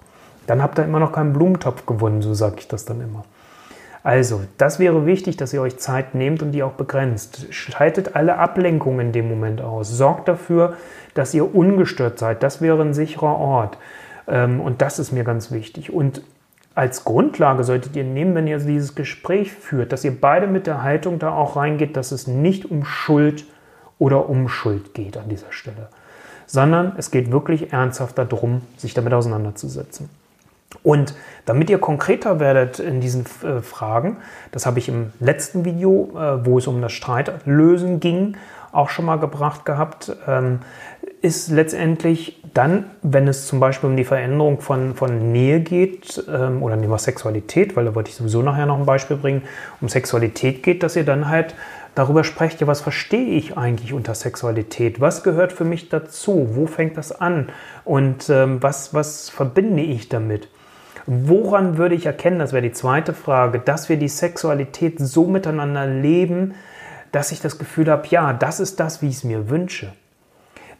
dann 0.50 0.64
habt 0.64 0.80
ihr 0.80 0.86
immer 0.86 1.00
noch 1.00 1.12
keinen 1.12 1.32
Blumentopf 1.32 1.86
gewonnen, 1.86 2.24
so 2.24 2.34
sage 2.34 2.56
ich 2.58 2.68
das 2.68 2.84
dann 2.84 3.02
immer. 3.02 3.24
Also, 4.02 4.42
das 4.58 4.80
wäre 4.80 5.06
wichtig, 5.06 5.38
dass 5.38 5.54
ihr 5.54 5.62
euch 5.62 5.78
Zeit 5.78 6.16
nehmt 6.16 6.42
und 6.42 6.54
die 6.54 6.64
auch 6.64 6.72
begrenzt. 6.72 7.54
Schaltet 7.54 8.16
alle 8.16 8.38
Ablenkungen 8.38 9.08
in 9.08 9.12
dem 9.12 9.30
Moment 9.30 9.62
aus. 9.62 9.90
Sorgt 9.90 10.28
dafür, 10.28 10.76
dass 11.14 11.34
ihr 11.36 11.54
ungestört 11.54 12.18
seid. 12.18 12.42
Das 12.42 12.62
wäre 12.62 12.82
ein 12.82 12.94
sicherer 12.96 13.38
Ort. 13.38 13.78
Ähm, 14.28 14.60
und 14.60 14.82
das 14.82 14.98
ist 14.98 15.12
mir 15.12 15.24
ganz 15.24 15.52
wichtig. 15.52 15.94
Und 15.94 16.24
als 16.80 17.04
Grundlage 17.04 17.66
solltet 17.66 17.98
ihr 17.98 18.06
nehmen, 18.06 18.36
wenn 18.36 18.48
ihr 18.48 18.58
dieses 18.58 18.96
Gespräch 18.96 19.52
führt, 19.52 19.92
dass 19.92 20.06
ihr 20.06 20.18
beide 20.18 20.48
mit 20.48 20.66
der 20.66 20.82
Haltung 20.82 21.20
da 21.20 21.34
auch 21.34 21.58
reingeht, 21.58 21.98
dass 21.98 22.14
es 22.14 22.26
nicht 22.26 22.72
um 22.72 22.86
Schuld 22.86 23.44
oder 23.98 24.30
um 24.30 24.48
Schuld 24.48 24.94
geht 24.94 25.18
an 25.18 25.28
dieser 25.28 25.52
Stelle, 25.52 25.90
sondern 26.46 26.94
es 26.96 27.12
geht 27.12 27.34
wirklich 27.34 27.74
ernsthaft 27.74 28.18
darum, 28.18 28.62
sich 28.78 28.94
damit 28.94 29.12
auseinanderzusetzen. 29.12 30.10
Und 30.82 31.16
damit 31.46 31.70
ihr 31.70 31.80
konkreter 31.80 32.40
werdet 32.40 32.80
in 32.80 33.02
diesen 33.02 33.26
äh, 33.44 33.62
Fragen, 33.62 34.16
das 34.54 34.66
habe 34.66 34.80
ich 34.80 34.88
im 34.88 35.12
letzten 35.20 35.66
Video, 35.66 36.12
äh, 36.16 36.46
wo 36.46 36.60
es 36.60 36.68
um 36.68 36.82
das 36.82 36.94
Streitlösen 36.94 38.00
ging, 38.00 38.38
auch 38.72 38.88
schon 38.88 39.04
mal 39.04 39.18
gebracht 39.18 39.66
gehabt, 39.66 40.16
ähm, 40.28 40.60
ist 41.22 41.50
letztendlich 41.50 42.42
dann, 42.54 42.86
wenn 43.02 43.28
es 43.28 43.48
zum 43.48 43.60
Beispiel 43.60 43.90
um 43.90 43.98
die 43.98 44.06
Veränderung 44.06 44.62
von, 44.62 44.96
von 44.96 45.32
Nähe 45.32 45.60
geht 45.60 46.24
ähm, 46.32 46.64
oder 46.64 46.76
nehmen 46.76 46.92
wir 46.92 46.98
Sexualität, 46.98 47.76
weil 47.76 47.86
da 47.86 47.96
wollte 47.96 48.10
ich 48.10 48.16
sowieso 48.16 48.42
nachher 48.42 48.66
noch 48.66 48.80
ein 48.80 48.86
Beispiel 48.86 49.18
bringen, 49.18 49.44
um 49.82 49.90
Sexualität 49.90 50.64
geht, 50.64 50.82
dass 50.82 50.96
ihr 50.96 51.04
dann 51.04 51.28
halt 51.28 51.56
darüber 51.96 52.24
sprecht, 52.24 52.62
ja, 52.62 52.68
was 52.68 52.82
verstehe 52.82 53.36
ich 53.36 53.58
eigentlich 53.58 53.94
unter 53.94 54.16
Sexualität? 54.16 55.02
Was 55.02 55.24
gehört 55.24 55.52
für 55.52 55.66
mich 55.66 55.90
dazu? 55.90 56.50
Wo 56.54 56.66
fängt 56.66 56.98
das 56.98 57.12
an? 57.12 57.50
Und 57.84 58.30
ähm, 58.30 58.64
was, 58.64 58.94
was 58.94 59.30
verbinde 59.30 59.84
ich 59.84 60.08
damit? 60.08 60.48
Woran 61.06 61.78
würde 61.78 61.96
ich 61.96 62.06
erkennen, 62.06 62.40
das 62.40 62.54
wäre 62.54 62.62
die 62.62 62.72
zweite 62.72 63.14
Frage, 63.14 63.60
dass 63.60 63.90
wir 63.90 63.98
die 63.98 64.08
Sexualität 64.08 65.00
so 65.00 65.26
miteinander 65.26 65.88
leben, 65.88 66.54
dass 67.12 67.32
ich 67.32 67.42
das 67.42 67.58
Gefühl 67.58 67.90
habe, 67.90 68.08
ja, 68.10 68.34
das 68.34 68.60
ist 68.60 68.80
das, 68.80 69.02
wie 69.02 69.08
ich 69.08 69.16
es 69.16 69.24
mir 69.24 69.50
wünsche. 69.50 69.92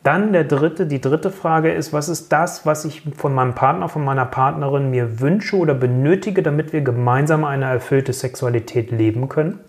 Dann 0.10 0.34
der 0.34 0.44
dritte, 0.44 0.88
die 0.88 1.02
dritte 1.02 1.30
Frage 1.30 1.72
ist, 1.72 1.94
was 1.94 2.10
ist 2.10 2.32
das, 2.32 2.66
was 2.66 2.84
ich 2.84 3.04
von 3.16 3.32
meinem 3.32 3.54
Partner, 3.54 3.90
von 3.90 4.04
meiner 4.04 4.26
Partnerin 4.26 4.90
mir 4.90 5.20
wünsche 5.20 5.56
oder 5.56 5.76
benötige, 5.76 6.42
damit 6.42 6.74
wir 6.74 6.82
gemeinsam 6.82 7.46
eine 7.46 7.66
erfüllte 7.66 8.12
Sexualität 8.12 8.90
leben 8.90 9.30
können? 9.30 9.60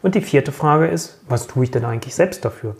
Und 0.00 0.14
die 0.14 0.22
vierte 0.22 0.50
Frage 0.50 0.86
ist, 0.86 1.20
was 1.28 1.46
tue 1.46 1.64
ich 1.64 1.70
denn 1.70 1.84
eigentlich 1.84 2.14
selbst 2.14 2.42
dafür? 2.42 2.74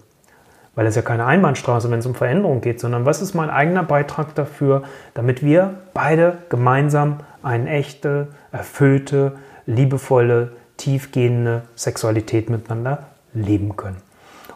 weil 0.74 0.86
es 0.86 0.96
ja 0.96 1.02
keine 1.02 1.26
Einbahnstraße, 1.26 1.90
wenn 1.90 1.98
es 1.98 2.06
um 2.06 2.14
Veränderung 2.14 2.62
geht, 2.62 2.80
sondern 2.80 3.04
was 3.04 3.20
ist 3.20 3.34
mein 3.34 3.50
eigener 3.50 3.82
Beitrag 3.82 4.34
dafür, 4.34 4.84
damit 5.12 5.44
wir 5.44 5.74
beide 5.92 6.38
gemeinsam 6.48 7.20
eine 7.42 7.68
echte, 7.68 8.28
erfüllte, 8.52 9.36
liebevolle, 9.66 10.52
tiefgehende 10.78 11.62
Sexualität 11.76 12.48
miteinander 12.48 13.10
leben 13.34 13.76
können. 13.76 13.98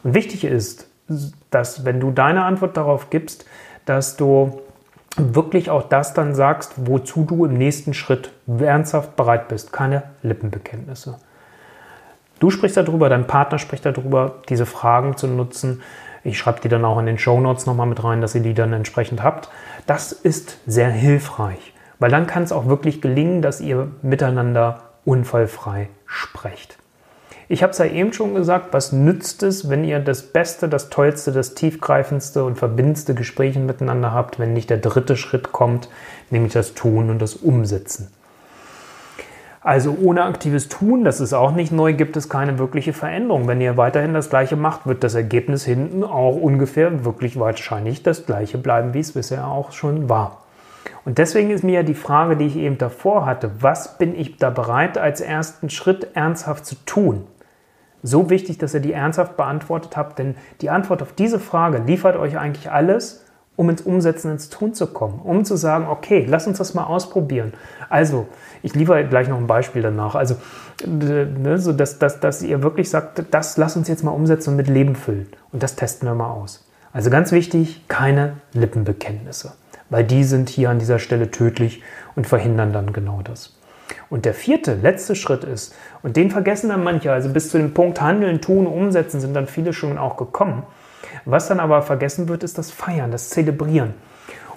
Und 0.02 0.14
wichtig 0.14 0.44
ist, 0.44 0.88
dass 1.50 1.84
wenn 1.84 2.00
du 2.00 2.10
deine 2.10 2.44
Antwort 2.44 2.76
darauf 2.76 3.10
gibst, 3.10 3.46
dass 3.84 4.16
du 4.16 4.60
wirklich 5.16 5.70
auch 5.70 5.88
das 5.88 6.14
dann 6.14 6.34
sagst, 6.34 6.74
wozu 6.76 7.24
du 7.24 7.44
im 7.44 7.54
nächsten 7.54 7.94
Schritt 7.94 8.32
ernsthaft 8.46 9.16
bereit 9.16 9.48
bist. 9.48 9.72
Keine 9.72 10.04
Lippenbekenntnisse. 10.22 11.18
Du 12.38 12.50
sprichst 12.50 12.76
darüber, 12.76 13.08
dein 13.08 13.26
Partner 13.26 13.58
spricht 13.58 13.84
darüber, 13.84 14.36
diese 14.48 14.66
Fragen 14.66 15.16
zu 15.16 15.26
nutzen. 15.26 15.82
Ich 16.22 16.38
schreibe 16.38 16.60
die 16.60 16.68
dann 16.68 16.84
auch 16.84 16.98
in 16.98 17.06
den 17.06 17.18
Show 17.18 17.40
Notes 17.40 17.66
nochmal 17.66 17.86
mit 17.86 18.02
rein, 18.04 18.20
dass 18.20 18.34
ihr 18.34 18.42
die 18.42 18.54
dann 18.54 18.72
entsprechend 18.72 19.22
habt. 19.22 19.48
Das 19.86 20.12
ist 20.12 20.58
sehr 20.66 20.90
hilfreich, 20.90 21.72
weil 21.98 22.10
dann 22.10 22.26
kann 22.26 22.44
es 22.44 22.52
auch 22.52 22.66
wirklich 22.66 23.00
gelingen, 23.00 23.42
dass 23.42 23.60
ihr 23.60 23.88
miteinander 24.02 24.82
unfallfrei 25.04 25.88
sprecht. 26.06 26.78
Ich 27.50 27.62
habe 27.62 27.70
es 27.70 27.78
ja 27.78 27.86
eben 27.86 28.12
schon 28.12 28.34
gesagt, 28.34 28.74
was 28.74 28.92
nützt 28.92 29.42
es, 29.42 29.70
wenn 29.70 29.82
ihr 29.82 30.00
das 30.00 30.22
beste, 30.22 30.68
das 30.68 30.90
tollste, 30.90 31.32
das 31.32 31.54
tiefgreifendste 31.54 32.44
und 32.44 32.58
verbindendste 32.58 33.14
Gespräch 33.14 33.56
miteinander 33.56 34.12
habt, 34.12 34.38
wenn 34.38 34.52
nicht 34.52 34.68
der 34.68 34.76
dritte 34.76 35.16
Schritt 35.16 35.50
kommt, 35.50 35.88
nämlich 36.28 36.52
das 36.52 36.74
Tun 36.74 37.08
und 37.08 37.22
das 37.22 37.36
Umsetzen. 37.36 38.08
Also 39.62 39.96
ohne 39.98 40.24
aktives 40.24 40.68
Tun, 40.68 41.04
das 41.04 41.20
ist 41.20 41.32
auch 41.32 41.52
nicht 41.52 41.72
neu, 41.72 41.94
gibt 41.94 42.18
es 42.18 42.28
keine 42.28 42.58
wirkliche 42.58 42.92
Veränderung. 42.92 43.48
Wenn 43.48 43.62
ihr 43.62 43.78
weiterhin 43.78 44.12
das 44.12 44.28
gleiche 44.28 44.56
macht, 44.56 44.86
wird 44.86 45.02
das 45.02 45.14
Ergebnis 45.14 45.64
hinten 45.64 46.04
auch 46.04 46.36
ungefähr 46.36 47.06
wirklich 47.06 47.40
wahrscheinlich 47.40 48.02
das 48.02 48.26
gleiche 48.26 48.58
bleiben, 48.58 48.92
wie 48.92 49.00
es 49.00 49.12
bisher 49.12 49.48
auch 49.48 49.72
schon 49.72 50.10
war. 50.10 50.42
Und 51.06 51.16
deswegen 51.16 51.50
ist 51.50 51.64
mir 51.64 51.76
ja 51.76 51.82
die 51.82 51.94
Frage, 51.94 52.36
die 52.36 52.46
ich 52.46 52.56
eben 52.56 52.76
davor 52.76 53.24
hatte, 53.24 53.50
was 53.60 53.96
bin 53.96 54.14
ich 54.14 54.36
da 54.36 54.50
bereit 54.50 54.98
als 54.98 55.22
ersten 55.22 55.70
Schritt 55.70 56.08
ernsthaft 56.14 56.66
zu 56.66 56.74
tun? 56.84 57.24
So 58.02 58.30
wichtig, 58.30 58.58
dass 58.58 58.74
ihr 58.74 58.80
die 58.80 58.92
ernsthaft 58.92 59.36
beantwortet 59.36 59.96
habt, 59.96 60.18
denn 60.18 60.36
die 60.60 60.70
Antwort 60.70 61.02
auf 61.02 61.12
diese 61.12 61.40
Frage 61.40 61.78
liefert 61.78 62.16
euch 62.16 62.38
eigentlich 62.38 62.70
alles, 62.70 63.24
um 63.56 63.68
ins 63.70 63.82
Umsetzen, 63.82 64.30
ins 64.30 64.50
Tun 64.50 64.72
zu 64.72 64.86
kommen, 64.86 65.18
um 65.18 65.44
zu 65.44 65.56
sagen, 65.56 65.88
okay, 65.88 66.24
lass 66.28 66.46
uns 66.46 66.58
das 66.58 66.74
mal 66.74 66.84
ausprobieren. 66.84 67.52
Also, 67.88 68.28
ich 68.62 68.76
liefere 68.76 69.04
gleich 69.04 69.28
noch 69.28 69.36
ein 69.36 69.48
Beispiel 69.48 69.82
danach. 69.82 70.14
Also, 70.14 70.36
ne, 70.86 71.58
so 71.58 71.72
dass, 71.72 71.98
dass, 71.98 72.20
dass 72.20 72.40
ihr 72.42 72.62
wirklich 72.62 72.88
sagt, 72.88 73.24
das 73.32 73.56
lass 73.56 73.76
uns 73.76 73.88
jetzt 73.88 74.04
mal 74.04 74.12
umsetzen 74.12 74.50
und 74.50 74.56
mit 74.56 74.68
Leben 74.68 74.94
füllen. 74.94 75.26
Und 75.50 75.64
das 75.64 75.74
testen 75.74 76.08
wir 76.08 76.14
mal 76.14 76.30
aus. 76.30 76.68
Also 76.92 77.10
ganz 77.10 77.32
wichtig, 77.32 77.84
keine 77.88 78.34
Lippenbekenntnisse, 78.52 79.54
weil 79.90 80.04
die 80.04 80.22
sind 80.22 80.48
hier 80.48 80.70
an 80.70 80.78
dieser 80.78 81.00
Stelle 81.00 81.32
tödlich 81.32 81.82
und 82.14 82.28
verhindern 82.28 82.72
dann 82.72 82.92
genau 82.92 83.22
das. 83.24 83.57
Und 84.10 84.24
der 84.24 84.34
vierte, 84.34 84.74
letzte 84.74 85.14
Schritt 85.14 85.44
ist, 85.44 85.74
und 86.02 86.16
den 86.16 86.30
vergessen 86.30 86.70
dann 86.70 86.82
manche, 86.82 87.12
also 87.12 87.28
bis 87.28 87.50
zu 87.50 87.58
dem 87.58 87.74
Punkt 87.74 88.00
Handeln, 88.00 88.40
Tun, 88.40 88.66
Umsetzen 88.66 89.20
sind 89.20 89.34
dann 89.34 89.46
viele 89.46 89.72
schon 89.72 89.98
auch 89.98 90.16
gekommen. 90.16 90.62
Was 91.24 91.48
dann 91.48 91.60
aber 91.60 91.82
vergessen 91.82 92.28
wird, 92.28 92.42
ist 92.42 92.58
das 92.58 92.70
Feiern, 92.70 93.10
das 93.10 93.28
Zelebrieren. 93.28 93.94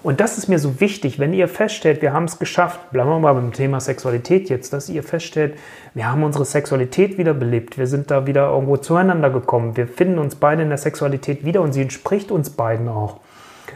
Und 0.03 0.20
das 0.20 0.38
ist 0.39 0.48
mir 0.48 0.58
so 0.58 0.79
wichtig, 0.79 1.20
wenn 1.20 1.31
ihr 1.31 1.48
feststellt, 1.48 2.01
wir 2.01 2.12
haben 2.12 2.24
es 2.24 2.39
geschafft, 2.39 2.91
bleiben 2.91 3.10
wir 3.10 3.20
mal 3.20 3.34
beim 3.34 3.53
Thema 3.53 3.79
Sexualität 3.79 4.50
jetzt, 4.50 4.74
dass 4.74 4.89
ihr 4.89 5.03
feststellt, 5.03 5.58
wir 5.93 6.10
haben 6.12 6.24
unsere 6.24 6.43
Sexualität 6.43 7.20
wiederbelebt, 7.20 7.77
wir 7.77 7.86
sind 7.86 8.10
da 8.10 8.25
wieder 8.25 8.50
irgendwo 8.50 8.77
zueinander 8.77 9.29
gekommen, 9.29 9.77
wir 9.77 9.88
finden 9.88 10.17
uns 10.17 10.36
beide 10.36 10.63
in 10.63 10.70
der 10.70 10.79
Sexualität 10.79 11.46
wieder 11.46 11.62
und 11.62 11.74
sie 11.74 11.84
entspricht 11.84 12.31
uns 12.31 12.50
beiden 12.50 12.89
auch. 12.89 13.17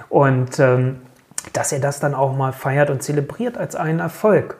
Und 0.09 0.59
ähm, 0.59 1.01
dass 1.53 1.71
ihr 1.71 1.79
das 1.79 1.99
dann 1.99 2.15
auch 2.15 2.35
mal 2.35 2.53
feiert 2.53 2.89
und 2.89 3.03
zelebriert 3.03 3.55
als 3.55 3.75
einen 3.75 3.99
Erfolg 3.99 4.57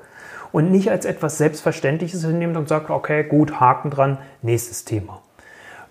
und 0.55 0.71
nicht 0.71 0.89
als 0.89 1.03
etwas 1.03 1.37
Selbstverständliches 1.37 2.23
hinnehmt 2.23 2.55
und 2.55 2.69
sagt, 2.69 2.89
okay, 2.89 3.25
gut, 3.25 3.59
Haken 3.59 3.89
dran, 3.89 4.19
nächstes 4.41 4.85
Thema. 4.85 5.21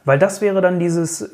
Weil 0.06 0.18
das 0.18 0.40
wäre 0.40 0.62
dann 0.62 0.78
dieses, 0.78 1.28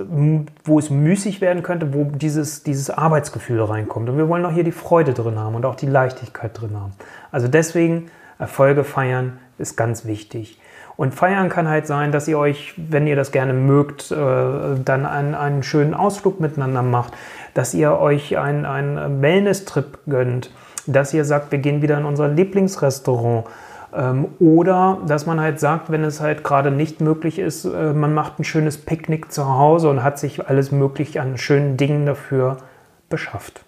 wo 0.64 0.80
es 0.80 0.90
müßig 0.90 1.40
werden 1.40 1.62
könnte, 1.62 1.94
wo 1.94 2.06
dieses, 2.06 2.64
dieses 2.64 2.90
Arbeitsgefühl 2.90 3.62
reinkommt. 3.62 4.08
Und 4.08 4.18
wir 4.18 4.28
wollen 4.28 4.44
auch 4.44 4.50
hier 4.50 4.64
die 4.64 4.72
Freude 4.72 5.14
drin 5.14 5.38
haben 5.38 5.54
und 5.54 5.64
auch 5.64 5.76
die 5.76 5.86
Leichtigkeit 5.86 6.60
drin 6.60 6.72
haben. 6.74 6.92
Also 7.30 7.46
deswegen 7.46 8.10
Erfolge 8.40 8.82
feiern 8.82 9.38
ist 9.58 9.76
ganz 9.76 10.04
wichtig. 10.06 10.58
Und 10.96 11.14
feiern 11.14 11.50
kann 11.50 11.68
halt 11.68 11.86
sein, 11.86 12.10
dass 12.10 12.26
ihr 12.26 12.36
euch, 12.36 12.74
wenn 12.76 13.06
ihr 13.06 13.14
das 13.14 13.30
gerne 13.30 13.52
mögt, 13.52 14.10
äh, 14.10 14.16
dann 14.84 15.06
einen, 15.06 15.36
einen 15.36 15.62
schönen 15.62 15.94
Ausflug 15.94 16.40
miteinander 16.40 16.82
macht, 16.82 17.12
dass 17.54 17.74
ihr 17.74 17.92
euch 17.92 18.38
einen, 18.38 18.66
einen 18.66 19.22
Wellness-Trip 19.22 20.00
gönnt, 20.08 20.50
dass 20.86 21.14
ihr 21.14 21.24
sagt, 21.24 21.52
wir 21.52 21.58
gehen 21.58 21.82
wieder 21.82 21.98
in 21.98 22.04
unser 22.04 22.28
Lieblingsrestaurant 22.28 23.46
ähm, 23.94 24.28
oder 24.38 24.98
dass 25.06 25.26
man 25.26 25.40
halt 25.40 25.60
sagt, 25.60 25.90
wenn 25.90 26.04
es 26.04 26.20
halt 26.20 26.44
gerade 26.44 26.70
nicht 26.70 27.00
möglich 27.00 27.38
ist, 27.38 27.64
äh, 27.64 27.92
man 27.92 28.14
macht 28.14 28.38
ein 28.38 28.44
schönes 28.44 28.78
Picknick 28.78 29.32
zu 29.32 29.48
Hause 29.48 29.90
und 29.90 30.02
hat 30.02 30.18
sich 30.18 30.48
alles 30.48 30.72
möglich 30.72 31.20
an 31.20 31.38
schönen 31.38 31.76
Dingen 31.76 32.06
dafür 32.06 32.58
beschafft. 33.08 33.64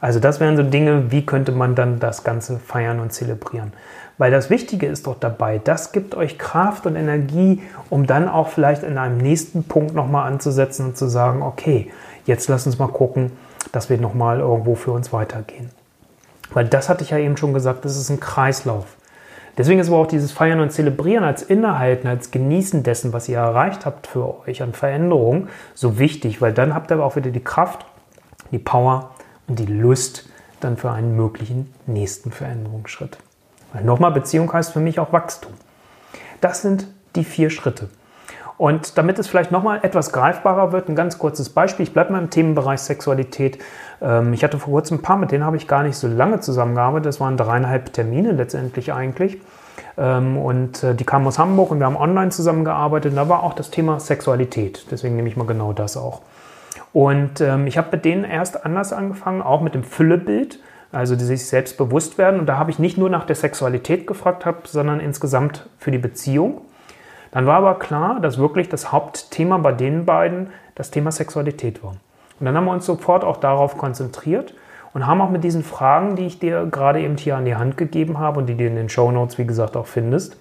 Also 0.00 0.20
das 0.20 0.38
wären 0.38 0.56
so 0.56 0.62
Dinge, 0.62 1.10
wie 1.10 1.26
könnte 1.26 1.50
man 1.50 1.74
dann 1.74 1.98
das 1.98 2.22
Ganze 2.22 2.58
feiern 2.58 3.00
und 3.00 3.12
zelebrieren. 3.12 3.72
Weil 4.16 4.30
das 4.30 4.50
Wichtige 4.50 4.86
ist 4.86 5.06
doch 5.06 5.18
dabei, 5.18 5.60
das 5.62 5.92
gibt 5.92 6.14
euch 6.14 6.38
Kraft 6.38 6.86
und 6.86 6.96
Energie, 6.96 7.62
um 7.90 8.06
dann 8.06 8.28
auch 8.28 8.48
vielleicht 8.48 8.82
in 8.82 8.98
einem 8.98 9.18
nächsten 9.18 9.64
Punkt 9.64 9.94
nochmal 9.94 10.30
anzusetzen 10.30 10.86
und 10.86 10.96
zu 10.96 11.06
sagen, 11.06 11.42
okay, 11.42 11.90
jetzt 12.26 12.48
lass 12.48 12.66
uns 12.66 12.78
mal 12.78 12.88
gucken, 12.88 13.32
dass 13.72 13.90
wir 13.90 13.98
nochmal 13.98 14.40
irgendwo 14.40 14.74
für 14.74 14.92
uns 14.92 15.12
weitergehen. 15.12 15.70
Weil 16.58 16.66
das 16.66 16.88
hatte 16.88 17.04
ich 17.04 17.10
ja 17.10 17.18
eben 17.18 17.36
schon 17.36 17.54
gesagt, 17.54 17.84
das 17.84 17.96
ist 17.96 18.10
ein 18.10 18.18
Kreislauf. 18.18 18.96
Deswegen 19.56 19.78
ist 19.78 19.86
aber 19.86 19.98
auch 19.98 20.08
dieses 20.08 20.32
Feiern 20.32 20.58
und 20.58 20.72
Zelebrieren 20.72 21.22
als 21.22 21.40
Innehalten, 21.40 22.08
als 22.08 22.32
Genießen 22.32 22.82
dessen, 22.82 23.12
was 23.12 23.28
ihr 23.28 23.38
erreicht 23.38 23.86
habt 23.86 24.08
für 24.08 24.40
euch 24.40 24.60
an 24.60 24.72
Veränderungen, 24.72 25.50
so 25.74 26.00
wichtig, 26.00 26.42
weil 26.42 26.52
dann 26.52 26.74
habt 26.74 26.90
ihr 26.90 26.96
aber 26.96 27.04
auch 27.04 27.14
wieder 27.14 27.30
die 27.30 27.44
Kraft, 27.44 27.86
die 28.50 28.58
Power 28.58 29.10
und 29.46 29.60
die 29.60 29.66
Lust 29.66 30.28
dann 30.58 30.76
für 30.76 30.90
einen 30.90 31.14
möglichen 31.14 31.72
nächsten 31.86 32.32
Veränderungsschritt. 32.32 33.18
Weil 33.72 33.84
nochmal, 33.84 34.10
Beziehung 34.10 34.52
heißt 34.52 34.72
für 34.72 34.80
mich 34.80 34.98
auch 34.98 35.12
Wachstum. 35.12 35.52
Das 36.40 36.62
sind 36.62 36.88
die 37.14 37.22
vier 37.22 37.50
Schritte. 37.50 37.88
Und 38.58 38.98
damit 38.98 39.18
es 39.20 39.28
vielleicht 39.28 39.52
nochmal 39.52 39.80
etwas 39.82 40.12
greifbarer 40.12 40.72
wird, 40.72 40.88
ein 40.88 40.96
ganz 40.96 41.18
kurzes 41.18 41.48
Beispiel. 41.48 41.84
Ich 41.84 41.92
bleibe 41.92 42.12
mal 42.12 42.20
im 42.20 42.28
Themenbereich 42.28 42.80
Sexualität. 42.80 43.58
Ähm, 44.02 44.32
ich 44.32 44.42
hatte 44.42 44.58
vor 44.58 44.72
kurzem 44.72 44.98
ein 44.98 45.02
paar, 45.02 45.16
mit 45.16 45.30
denen 45.30 45.44
habe 45.44 45.56
ich 45.56 45.68
gar 45.68 45.84
nicht 45.84 45.96
so 45.96 46.08
lange 46.08 46.40
zusammengearbeitet. 46.40 47.06
Das 47.06 47.20
waren 47.20 47.36
dreieinhalb 47.36 47.92
Termine 47.92 48.32
letztendlich 48.32 48.92
eigentlich. 48.92 49.38
Ähm, 49.96 50.36
und 50.36 50.82
äh, 50.82 50.94
die 50.94 51.04
kamen 51.04 51.26
aus 51.26 51.38
Hamburg 51.38 51.70
und 51.70 51.78
wir 51.78 51.86
haben 51.86 51.96
online 51.96 52.30
zusammengearbeitet. 52.30 53.12
Und 53.12 53.16
da 53.16 53.28
war 53.28 53.44
auch 53.44 53.54
das 53.54 53.70
Thema 53.70 54.00
Sexualität. 54.00 54.86
Deswegen 54.90 55.14
nehme 55.14 55.28
ich 55.28 55.36
mal 55.36 55.46
genau 55.46 55.72
das 55.72 55.96
auch. 55.96 56.22
Und 56.92 57.40
ähm, 57.40 57.68
ich 57.68 57.78
habe 57.78 57.88
mit 57.92 58.04
denen 58.04 58.24
erst 58.24 58.64
anders 58.66 58.92
angefangen, 58.92 59.40
auch 59.40 59.60
mit 59.60 59.74
dem 59.74 59.84
Füllebild 59.84 60.58
also 60.92 61.16
die 61.16 61.24
sich 61.24 61.46
selbst 61.46 61.76
bewusst 61.76 62.18
werden. 62.18 62.40
Und 62.40 62.46
da 62.46 62.56
habe 62.56 62.70
ich 62.70 62.78
nicht 62.78 62.98
nur 62.98 63.10
nach 63.10 63.26
der 63.26 63.36
Sexualität 63.36 64.06
gefragt, 64.06 64.44
sondern 64.66 65.00
insgesamt 65.00 65.68
für 65.78 65.90
die 65.90 65.98
Beziehung. 65.98 66.62
Dann 67.30 67.46
war 67.46 67.56
aber 67.56 67.78
klar, 67.78 68.20
dass 68.20 68.38
wirklich 68.38 68.68
das 68.68 68.92
Hauptthema 68.92 69.58
bei 69.58 69.72
den 69.72 70.06
beiden 70.06 70.50
das 70.74 70.90
Thema 70.90 71.12
Sexualität 71.12 71.82
war. 71.82 71.96
Und 72.40 72.46
dann 72.46 72.56
haben 72.56 72.64
wir 72.64 72.72
uns 72.72 72.86
sofort 72.86 73.24
auch 73.24 73.36
darauf 73.36 73.76
konzentriert 73.76 74.54
und 74.94 75.06
haben 75.06 75.20
auch 75.20 75.30
mit 75.30 75.44
diesen 75.44 75.64
Fragen, 75.64 76.16
die 76.16 76.26
ich 76.26 76.38
dir 76.38 76.66
gerade 76.70 77.00
eben 77.00 77.16
hier 77.16 77.36
an 77.36 77.44
die 77.44 77.56
Hand 77.56 77.76
gegeben 77.76 78.18
habe 78.18 78.40
und 78.40 78.46
die 78.46 78.56
du 78.56 78.66
in 78.66 78.76
den 78.76 78.88
Show 78.88 79.10
Notes, 79.10 79.38
wie 79.38 79.46
gesagt, 79.46 79.76
auch 79.76 79.86
findest, 79.86 80.38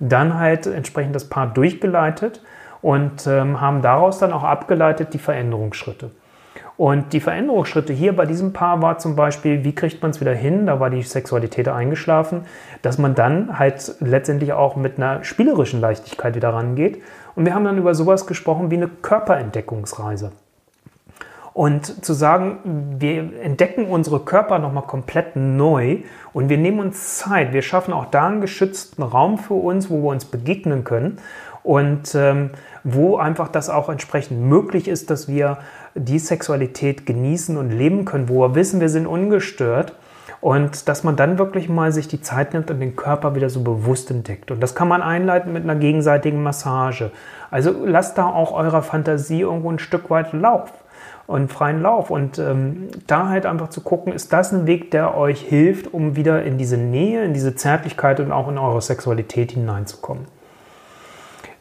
dann 0.00 0.38
halt 0.38 0.66
entsprechend 0.66 1.14
das 1.14 1.28
Paar 1.28 1.46
durchgeleitet 1.46 2.42
und 2.82 3.26
ähm, 3.26 3.60
haben 3.60 3.80
daraus 3.80 4.18
dann 4.18 4.32
auch 4.32 4.44
abgeleitet 4.44 5.14
die 5.14 5.18
Veränderungsschritte. 5.18 6.10
Und 6.76 7.14
die 7.14 7.20
Veränderungsschritte 7.20 7.94
hier 7.94 8.14
bei 8.14 8.26
diesem 8.26 8.52
Paar 8.52 8.82
war 8.82 8.98
zum 8.98 9.16
Beispiel, 9.16 9.64
wie 9.64 9.74
kriegt 9.74 10.02
man 10.02 10.10
es 10.10 10.20
wieder 10.20 10.34
hin, 10.34 10.66
da 10.66 10.78
war 10.78 10.90
die 10.90 11.02
Sexualität 11.02 11.68
eingeschlafen, 11.68 12.42
dass 12.82 12.98
man 12.98 13.14
dann 13.14 13.58
halt 13.58 13.94
letztendlich 14.00 14.52
auch 14.52 14.76
mit 14.76 14.98
einer 14.98 15.24
spielerischen 15.24 15.80
Leichtigkeit 15.80 16.34
wieder 16.34 16.50
rangeht. 16.50 17.02
Und 17.34 17.46
wir 17.46 17.54
haben 17.54 17.64
dann 17.64 17.78
über 17.78 17.94
sowas 17.94 18.26
gesprochen 18.26 18.70
wie 18.70 18.76
eine 18.76 18.88
Körperentdeckungsreise. 18.88 20.32
Und 21.54 22.04
zu 22.04 22.12
sagen, 22.12 22.58
wir 22.98 23.40
entdecken 23.42 23.86
unsere 23.86 24.20
Körper 24.20 24.58
nochmal 24.58 24.82
komplett 24.82 25.36
neu 25.36 26.00
und 26.34 26.50
wir 26.50 26.58
nehmen 26.58 26.80
uns 26.80 27.16
Zeit. 27.16 27.54
Wir 27.54 27.62
schaffen 27.62 27.94
auch 27.94 28.04
da 28.10 28.26
einen 28.26 28.42
geschützten 28.42 29.02
Raum 29.02 29.38
für 29.38 29.54
uns, 29.54 29.88
wo 29.88 30.02
wir 30.02 30.10
uns 30.10 30.26
begegnen 30.26 30.84
können 30.84 31.18
und 31.62 32.14
ähm, 32.14 32.50
wo 32.88 33.16
einfach 33.16 33.48
das 33.48 33.68
auch 33.68 33.88
entsprechend 33.88 34.40
möglich 34.40 34.86
ist, 34.86 35.10
dass 35.10 35.26
wir 35.26 35.58
die 35.96 36.20
Sexualität 36.20 37.04
genießen 37.04 37.56
und 37.56 37.70
leben 37.70 38.04
können, 38.04 38.28
wo 38.28 38.42
wir 38.42 38.54
wissen, 38.54 38.80
wir 38.80 38.88
sind 38.88 39.08
ungestört 39.08 39.92
und 40.40 40.88
dass 40.88 41.02
man 41.02 41.16
dann 41.16 41.36
wirklich 41.36 41.68
mal 41.68 41.90
sich 41.90 42.06
die 42.06 42.20
Zeit 42.20 42.52
nimmt 42.54 42.70
und 42.70 42.78
den 42.78 42.94
Körper 42.94 43.34
wieder 43.34 43.50
so 43.50 43.62
bewusst 43.62 44.12
entdeckt. 44.12 44.52
Und 44.52 44.60
das 44.60 44.76
kann 44.76 44.86
man 44.86 45.02
einleiten 45.02 45.52
mit 45.52 45.64
einer 45.64 45.74
gegenseitigen 45.74 46.44
Massage. 46.44 47.10
Also 47.50 47.74
lasst 47.84 48.18
da 48.18 48.26
auch 48.26 48.52
eurer 48.52 48.82
Fantasie 48.82 49.40
irgendwo 49.40 49.70
ein 49.72 49.80
Stück 49.80 50.08
weit 50.08 50.32
Lauf 50.32 50.72
und 51.26 51.52
freien 51.52 51.82
Lauf. 51.82 52.10
Und 52.10 52.38
ähm, 52.38 52.86
da 53.08 53.28
halt 53.28 53.46
einfach 53.46 53.70
zu 53.70 53.80
gucken, 53.80 54.12
ist 54.12 54.32
das 54.32 54.52
ein 54.52 54.68
Weg, 54.68 54.92
der 54.92 55.16
euch 55.16 55.40
hilft, 55.40 55.92
um 55.92 56.14
wieder 56.14 56.44
in 56.44 56.56
diese 56.56 56.76
Nähe, 56.76 57.24
in 57.24 57.34
diese 57.34 57.56
Zärtlichkeit 57.56 58.20
und 58.20 58.30
auch 58.30 58.46
in 58.46 58.58
eure 58.58 58.80
Sexualität 58.80 59.50
hineinzukommen. 59.50 60.35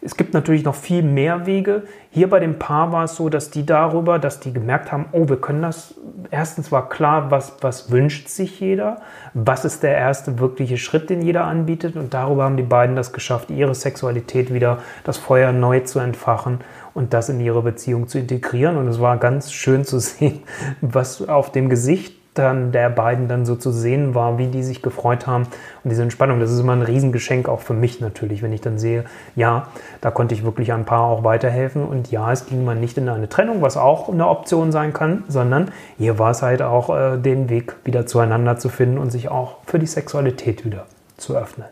Es 0.06 0.16
gibt 0.18 0.36
natürlich 0.36 0.64
noch 0.64 0.76
viel 0.76 1.02
mehr 1.02 1.48
Wege. 1.48 1.84
Hier 2.12 2.30
bei 2.30 2.40
dem 2.40 2.60
Paar 2.60 2.92
war 2.92 3.06
es 3.06 3.16
so, 3.16 3.28
dass 3.28 3.50
die 3.50 3.66
darüber, 3.66 4.20
dass 4.20 4.40
die 4.40 4.54
gemerkt 4.54 4.92
haben, 4.92 5.08
oh, 5.12 5.28
wir 5.28 5.38
können 5.42 5.64
das. 5.64 5.96
Erstens 6.30 6.72
war 6.72 6.90
klar, 6.90 7.32
was, 7.32 7.58
was 7.62 7.90
wünscht 7.90 8.28
sich 8.28 8.60
jeder, 8.60 9.02
was 9.34 9.66
ist 9.66 9.82
der 9.82 9.98
erste 9.98 10.40
wirkliche 10.40 10.78
Schritt, 10.78 11.10
den 11.10 11.24
jeder 11.24 11.46
anbietet. 11.46 11.96
Und 11.96 12.14
darüber 12.14 12.44
haben 12.44 12.56
die 12.56 12.64
beiden 12.64 12.96
das 12.96 13.14
geschafft, 13.14 13.50
ihre 13.50 13.74
Sexualität 13.74 14.54
wieder, 14.54 14.78
das 15.04 15.18
Feuer 15.18 15.52
neu 15.52 15.80
zu 15.80 15.98
entfachen 15.98 16.60
und 16.94 17.14
das 17.14 17.30
in 17.30 17.40
ihre 17.40 17.64
Beziehung 17.64 18.08
zu 18.08 18.20
integrieren. 18.20 18.78
Und 18.78 18.88
es 18.88 19.02
war 19.02 19.18
ganz 19.18 19.52
schön 19.52 19.86
zu 19.86 19.98
sehen, 20.00 20.44
was 20.82 21.28
auf 21.28 21.52
dem 21.52 21.68
Gesicht 21.68 22.14
dann 22.36 22.72
der 22.72 22.90
beiden 22.90 23.28
dann 23.28 23.46
so 23.46 23.56
zu 23.56 23.72
sehen 23.72 24.14
war, 24.14 24.38
wie 24.38 24.48
die 24.48 24.64
sich 24.64 24.82
gefreut 24.82 25.26
haben 25.26 25.44
und 25.84 25.90
diese 25.90 26.04
Entspannung. 26.04 26.40
Das 26.40 26.52
ist 26.52 26.60
immer 26.60 26.74
ein 26.74 26.82
Riesengeschenk 26.82 27.50
auch 27.50 27.62
für 27.62 27.74
mich 27.74 28.02
natürlich, 28.02 28.42
wenn 28.42 28.54
ich 28.54 28.62
dann 28.62 28.78
sehe, 28.78 29.06
ja, 29.36 29.68
da 30.02 30.12
konnte 30.12 30.36
ich 30.36 30.44
wirklich 30.44 30.74
ein 30.74 30.86
Paar 30.86 31.04
auch 31.04 31.24
weiterhelfen 31.24 31.84
und 31.84 32.12
ja, 32.12 32.32
es 32.32 32.46
ging 32.46 32.64
mal 32.64 32.76
nicht 32.76 32.98
in 32.98 33.10
eine 33.10 33.30
Trennung, 33.30 33.62
was 33.62 33.78
auch 33.78 34.10
eine 34.10 34.28
Option 34.28 34.72
sein 34.72 34.94
kann, 34.94 35.24
sondern 35.28 35.72
hier 35.98 36.20
war 36.20 36.32
es 36.32 36.42
halt 36.42 36.62
auch 36.62 36.96
äh, 36.96 37.18
den 37.18 37.50
Weg 37.50 37.76
wieder 37.84 38.06
zueinander 38.06 38.58
zu 38.58 38.70
finden 38.70 38.98
und 38.98 39.12
sich 39.12 39.30
auch 39.30 39.58
für 39.66 39.80
die 39.80 39.88
Sexualität 39.88 40.66
wieder 40.66 40.86
zu 41.18 41.36
öffnen. 41.36 41.68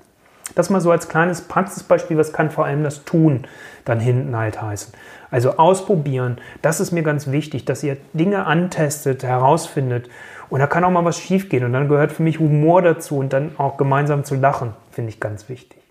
Das 0.56 0.70
mal 0.70 0.82
so 0.82 0.92
als 0.92 1.08
kleines 1.08 1.42
Praxisbeispiel, 1.42 2.18
was 2.18 2.34
kann 2.34 2.52
vor 2.52 2.66
allem 2.66 2.84
das 2.84 3.06
Tun 3.06 3.46
dann 3.86 4.00
hinten 4.00 4.36
halt 4.38 4.62
heißen. 4.62 4.94
Also 5.34 5.58
ausprobieren, 5.58 6.38
das 6.62 6.80
ist 6.80 6.92
mir 6.92 7.02
ganz 7.02 7.32
wichtig, 7.32 7.66
dass 7.66 7.82
ihr 7.82 7.98
Dinge 8.14 8.46
antestet, 8.46 9.24
herausfindet 9.24 10.08
und 10.52 10.60
da 10.60 10.68
kann 10.68 10.84
auch 10.84 10.92
mal 10.92 11.06
was 11.06 11.18
schiefgehen. 11.18 11.64
Und 11.64 11.74
dann 11.74 11.90
gehört 11.90 12.12
für 12.12 12.22
mich 12.22 12.38
Humor 12.38 12.84
dazu 12.84 13.18
und 13.18 13.34
dann 13.34 13.54
auch 13.58 13.76
gemeinsam 13.78 14.26
zu 14.26 14.36
lachen, 14.36 14.74
finde 14.92 15.10
ich 15.10 15.20
ganz 15.20 15.50
wichtig. 15.50 15.82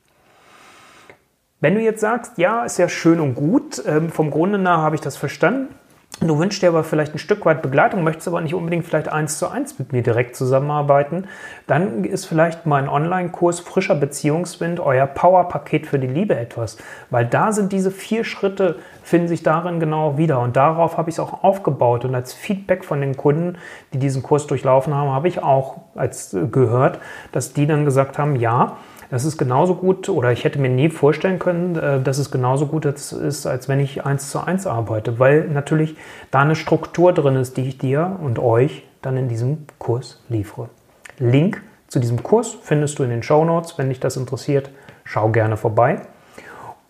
Wenn 1.59 1.75
du 1.75 1.81
jetzt 1.81 2.01
sagst, 2.01 2.39
ja, 2.39 2.63
ist 2.63 2.79
ja 2.79 2.89
schön 2.89 3.19
und 3.19 3.35
gut, 3.35 3.83
ähm, 3.85 4.11
vom 4.11 4.31
Grunde 4.31 4.59
nach 4.59 4.79
habe 4.79 4.95
ich 4.95 5.01
das 5.01 5.17
verstanden, 5.17 5.75
Du 6.21 6.39
wünschst 6.39 6.63
dir 6.63 6.69
aber 6.69 6.85
vielleicht 6.85 7.15
ein 7.15 7.19
Stück 7.19 7.45
weit 7.47 7.63
Begleitung, 7.63 8.05
möchtest 8.05 8.29
aber 8.29 8.41
nicht 8.41 8.55
unbedingt 8.55 8.85
vielleicht 8.85 9.09
eins 9.09 9.39
zu 9.39 9.49
eins 9.49 9.79
mit 9.81 9.93
mir 9.93 10.03
direkt 10.03 10.37
zusammenarbeiten, 10.37 11.25
dann 11.67 12.05
ist 12.05 12.27
vielleicht 12.27 12.65
mein 12.65 12.89
Online-Kurs 12.89 13.59
Frischer 13.59 13.97
Beziehungswind 13.97 14.79
euer 14.79 15.07
Power-Paket 15.07 15.87
für 15.87 15.99
die 15.99 16.07
Liebe 16.07 16.37
etwas, 16.37 16.77
weil 17.11 17.27
da 17.27 17.51
sind 17.51 17.73
diese 17.73 17.91
vier 17.91 18.23
Schritte, 18.23 18.77
finden 19.03 19.27
sich 19.27 19.43
darin 19.43 19.81
genau 19.81 20.17
wieder. 20.17 20.39
Und 20.41 20.55
darauf 20.55 20.97
habe 20.97 21.11
ich 21.11 21.17
es 21.17 21.21
auch 21.21 21.43
aufgebaut. 21.43 22.05
Und 22.05 22.15
als 22.15 22.33
Feedback 22.33 22.85
von 22.85 23.01
den 23.01 23.17
Kunden, 23.17 23.59
die 23.93 23.99
diesen 23.99 24.23
Kurs 24.23 24.47
durchlaufen 24.47 24.95
haben, 24.95 25.11
habe 25.11 25.27
ich 25.27 25.43
auch 25.43 25.79
als 25.97 26.35
äh, 26.35 26.47
gehört, 26.47 27.01
dass 27.33 27.53
die 27.53 27.67
dann 27.67 27.85
gesagt 27.85 28.19
haben, 28.19 28.37
ja, 28.37 28.77
das 29.13 29.27
ist 29.27 29.37
genauso 29.37 29.75
gut, 29.75 30.09
oder 30.09 30.33
ich 30.33 30.43
hätte 30.43 30.59
mir 30.59 30.71
nie 30.71 30.89
vorstellen 30.89 31.39
können, 31.39 31.77
äh, 31.77 32.01
dass 32.01 32.17
es 32.17 32.31
genauso 32.31 32.67
gut 32.67 32.87
ist, 32.87 33.47
als 33.47 33.69
wenn 33.69 33.79
ich 33.79 34.07
eins 34.07 34.31
zu 34.31 34.41
eins 34.41 34.67
arbeite, 34.67 35.19
weil 35.19 35.49
natürlich 35.49 35.97
da 36.31 36.41
eine 36.41 36.57
Struktur 36.57 37.13
drin 37.13 37.37
ist, 37.37 37.59
die 37.59 37.69
ich 37.69 37.77
dir 37.77 38.19
und 38.23 38.39
euch 38.39 38.85
dann 39.03 39.19
in 39.19 39.29
diesem 39.29 39.67
Kurs 39.79 40.23
liefere. 40.31 40.71
Link 41.19 41.63
zu 41.89 42.01
diesem 42.01 42.23
Kurs 42.23 42.57
findest 42.63 42.99
du 42.99 43.03
in 43.03 43.11
den 43.11 43.23
Show 43.23 43.45
Notes. 43.45 43.77
Wenn 43.77 43.91
dich 43.91 44.01
das 44.01 44.17
interessiert, 44.17 44.71
schau 45.05 45.29
gerne 45.29 45.59
vorbei. 45.59 46.01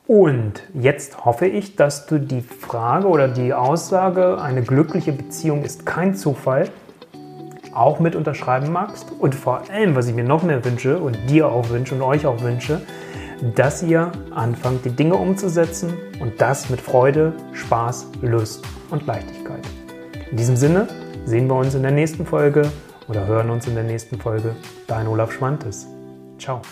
Und 0.06 0.62
jetzt 0.74 1.24
hoffe 1.24 1.46
ich, 1.46 1.74
dass 1.74 2.06
du 2.06 2.20
die 2.20 2.42
Frage 2.42 3.08
oder 3.08 3.26
die 3.26 3.52
Aussage, 3.52 4.40
eine 4.40 4.62
glückliche 4.62 5.10
Beziehung 5.10 5.64
ist 5.64 5.86
kein 5.86 6.14
Zufall, 6.14 6.68
auch 7.72 8.00
mit 8.00 8.14
unterschreiben 8.14 8.72
magst. 8.72 9.12
Und 9.18 9.34
vor 9.34 9.62
allem, 9.70 9.94
was 9.94 10.08
ich 10.08 10.14
mir 10.14 10.24
noch 10.24 10.42
mehr 10.42 10.64
wünsche 10.64 10.98
und 10.98 11.18
dir 11.28 11.48
auch 11.48 11.68
wünsche 11.70 11.94
und 11.94 12.02
euch 12.02 12.26
auch 12.26 12.42
wünsche, 12.42 12.80
dass 13.54 13.82
ihr 13.82 14.12
anfangt, 14.34 14.84
die 14.84 14.90
Dinge 14.90 15.16
umzusetzen 15.16 15.94
und 16.20 16.40
das 16.40 16.70
mit 16.70 16.80
Freude, 16.80 17.32
Spaß, 17.52 18.08
Lust 18.22 18.64
und 18.90 19.06
Leichtigkeit. 19.06 19.66
In 20.30 20.36
diesem 20.36 20.56
Sinne 20.56 20.88
sehen 21.24 21.48
wir 21.48 21.56
uns 21.56 21.74
in 21.74 21.82
der 21.82 21.90
nächsten 21.90 22.24
Folge 22.24 22.70
oder 23.08 23.26
hören 23.26 23.50
uns 23.50 23.66
in 23.66 23.74
der 23.74 23.84
nächsten 23.84 24.18
Folge. 24.18 24.54
Dein 24.86 25.08
Olaf 25.08 25.32
Schwantes. 25.32 25.86
Ciao. 26.38 26.62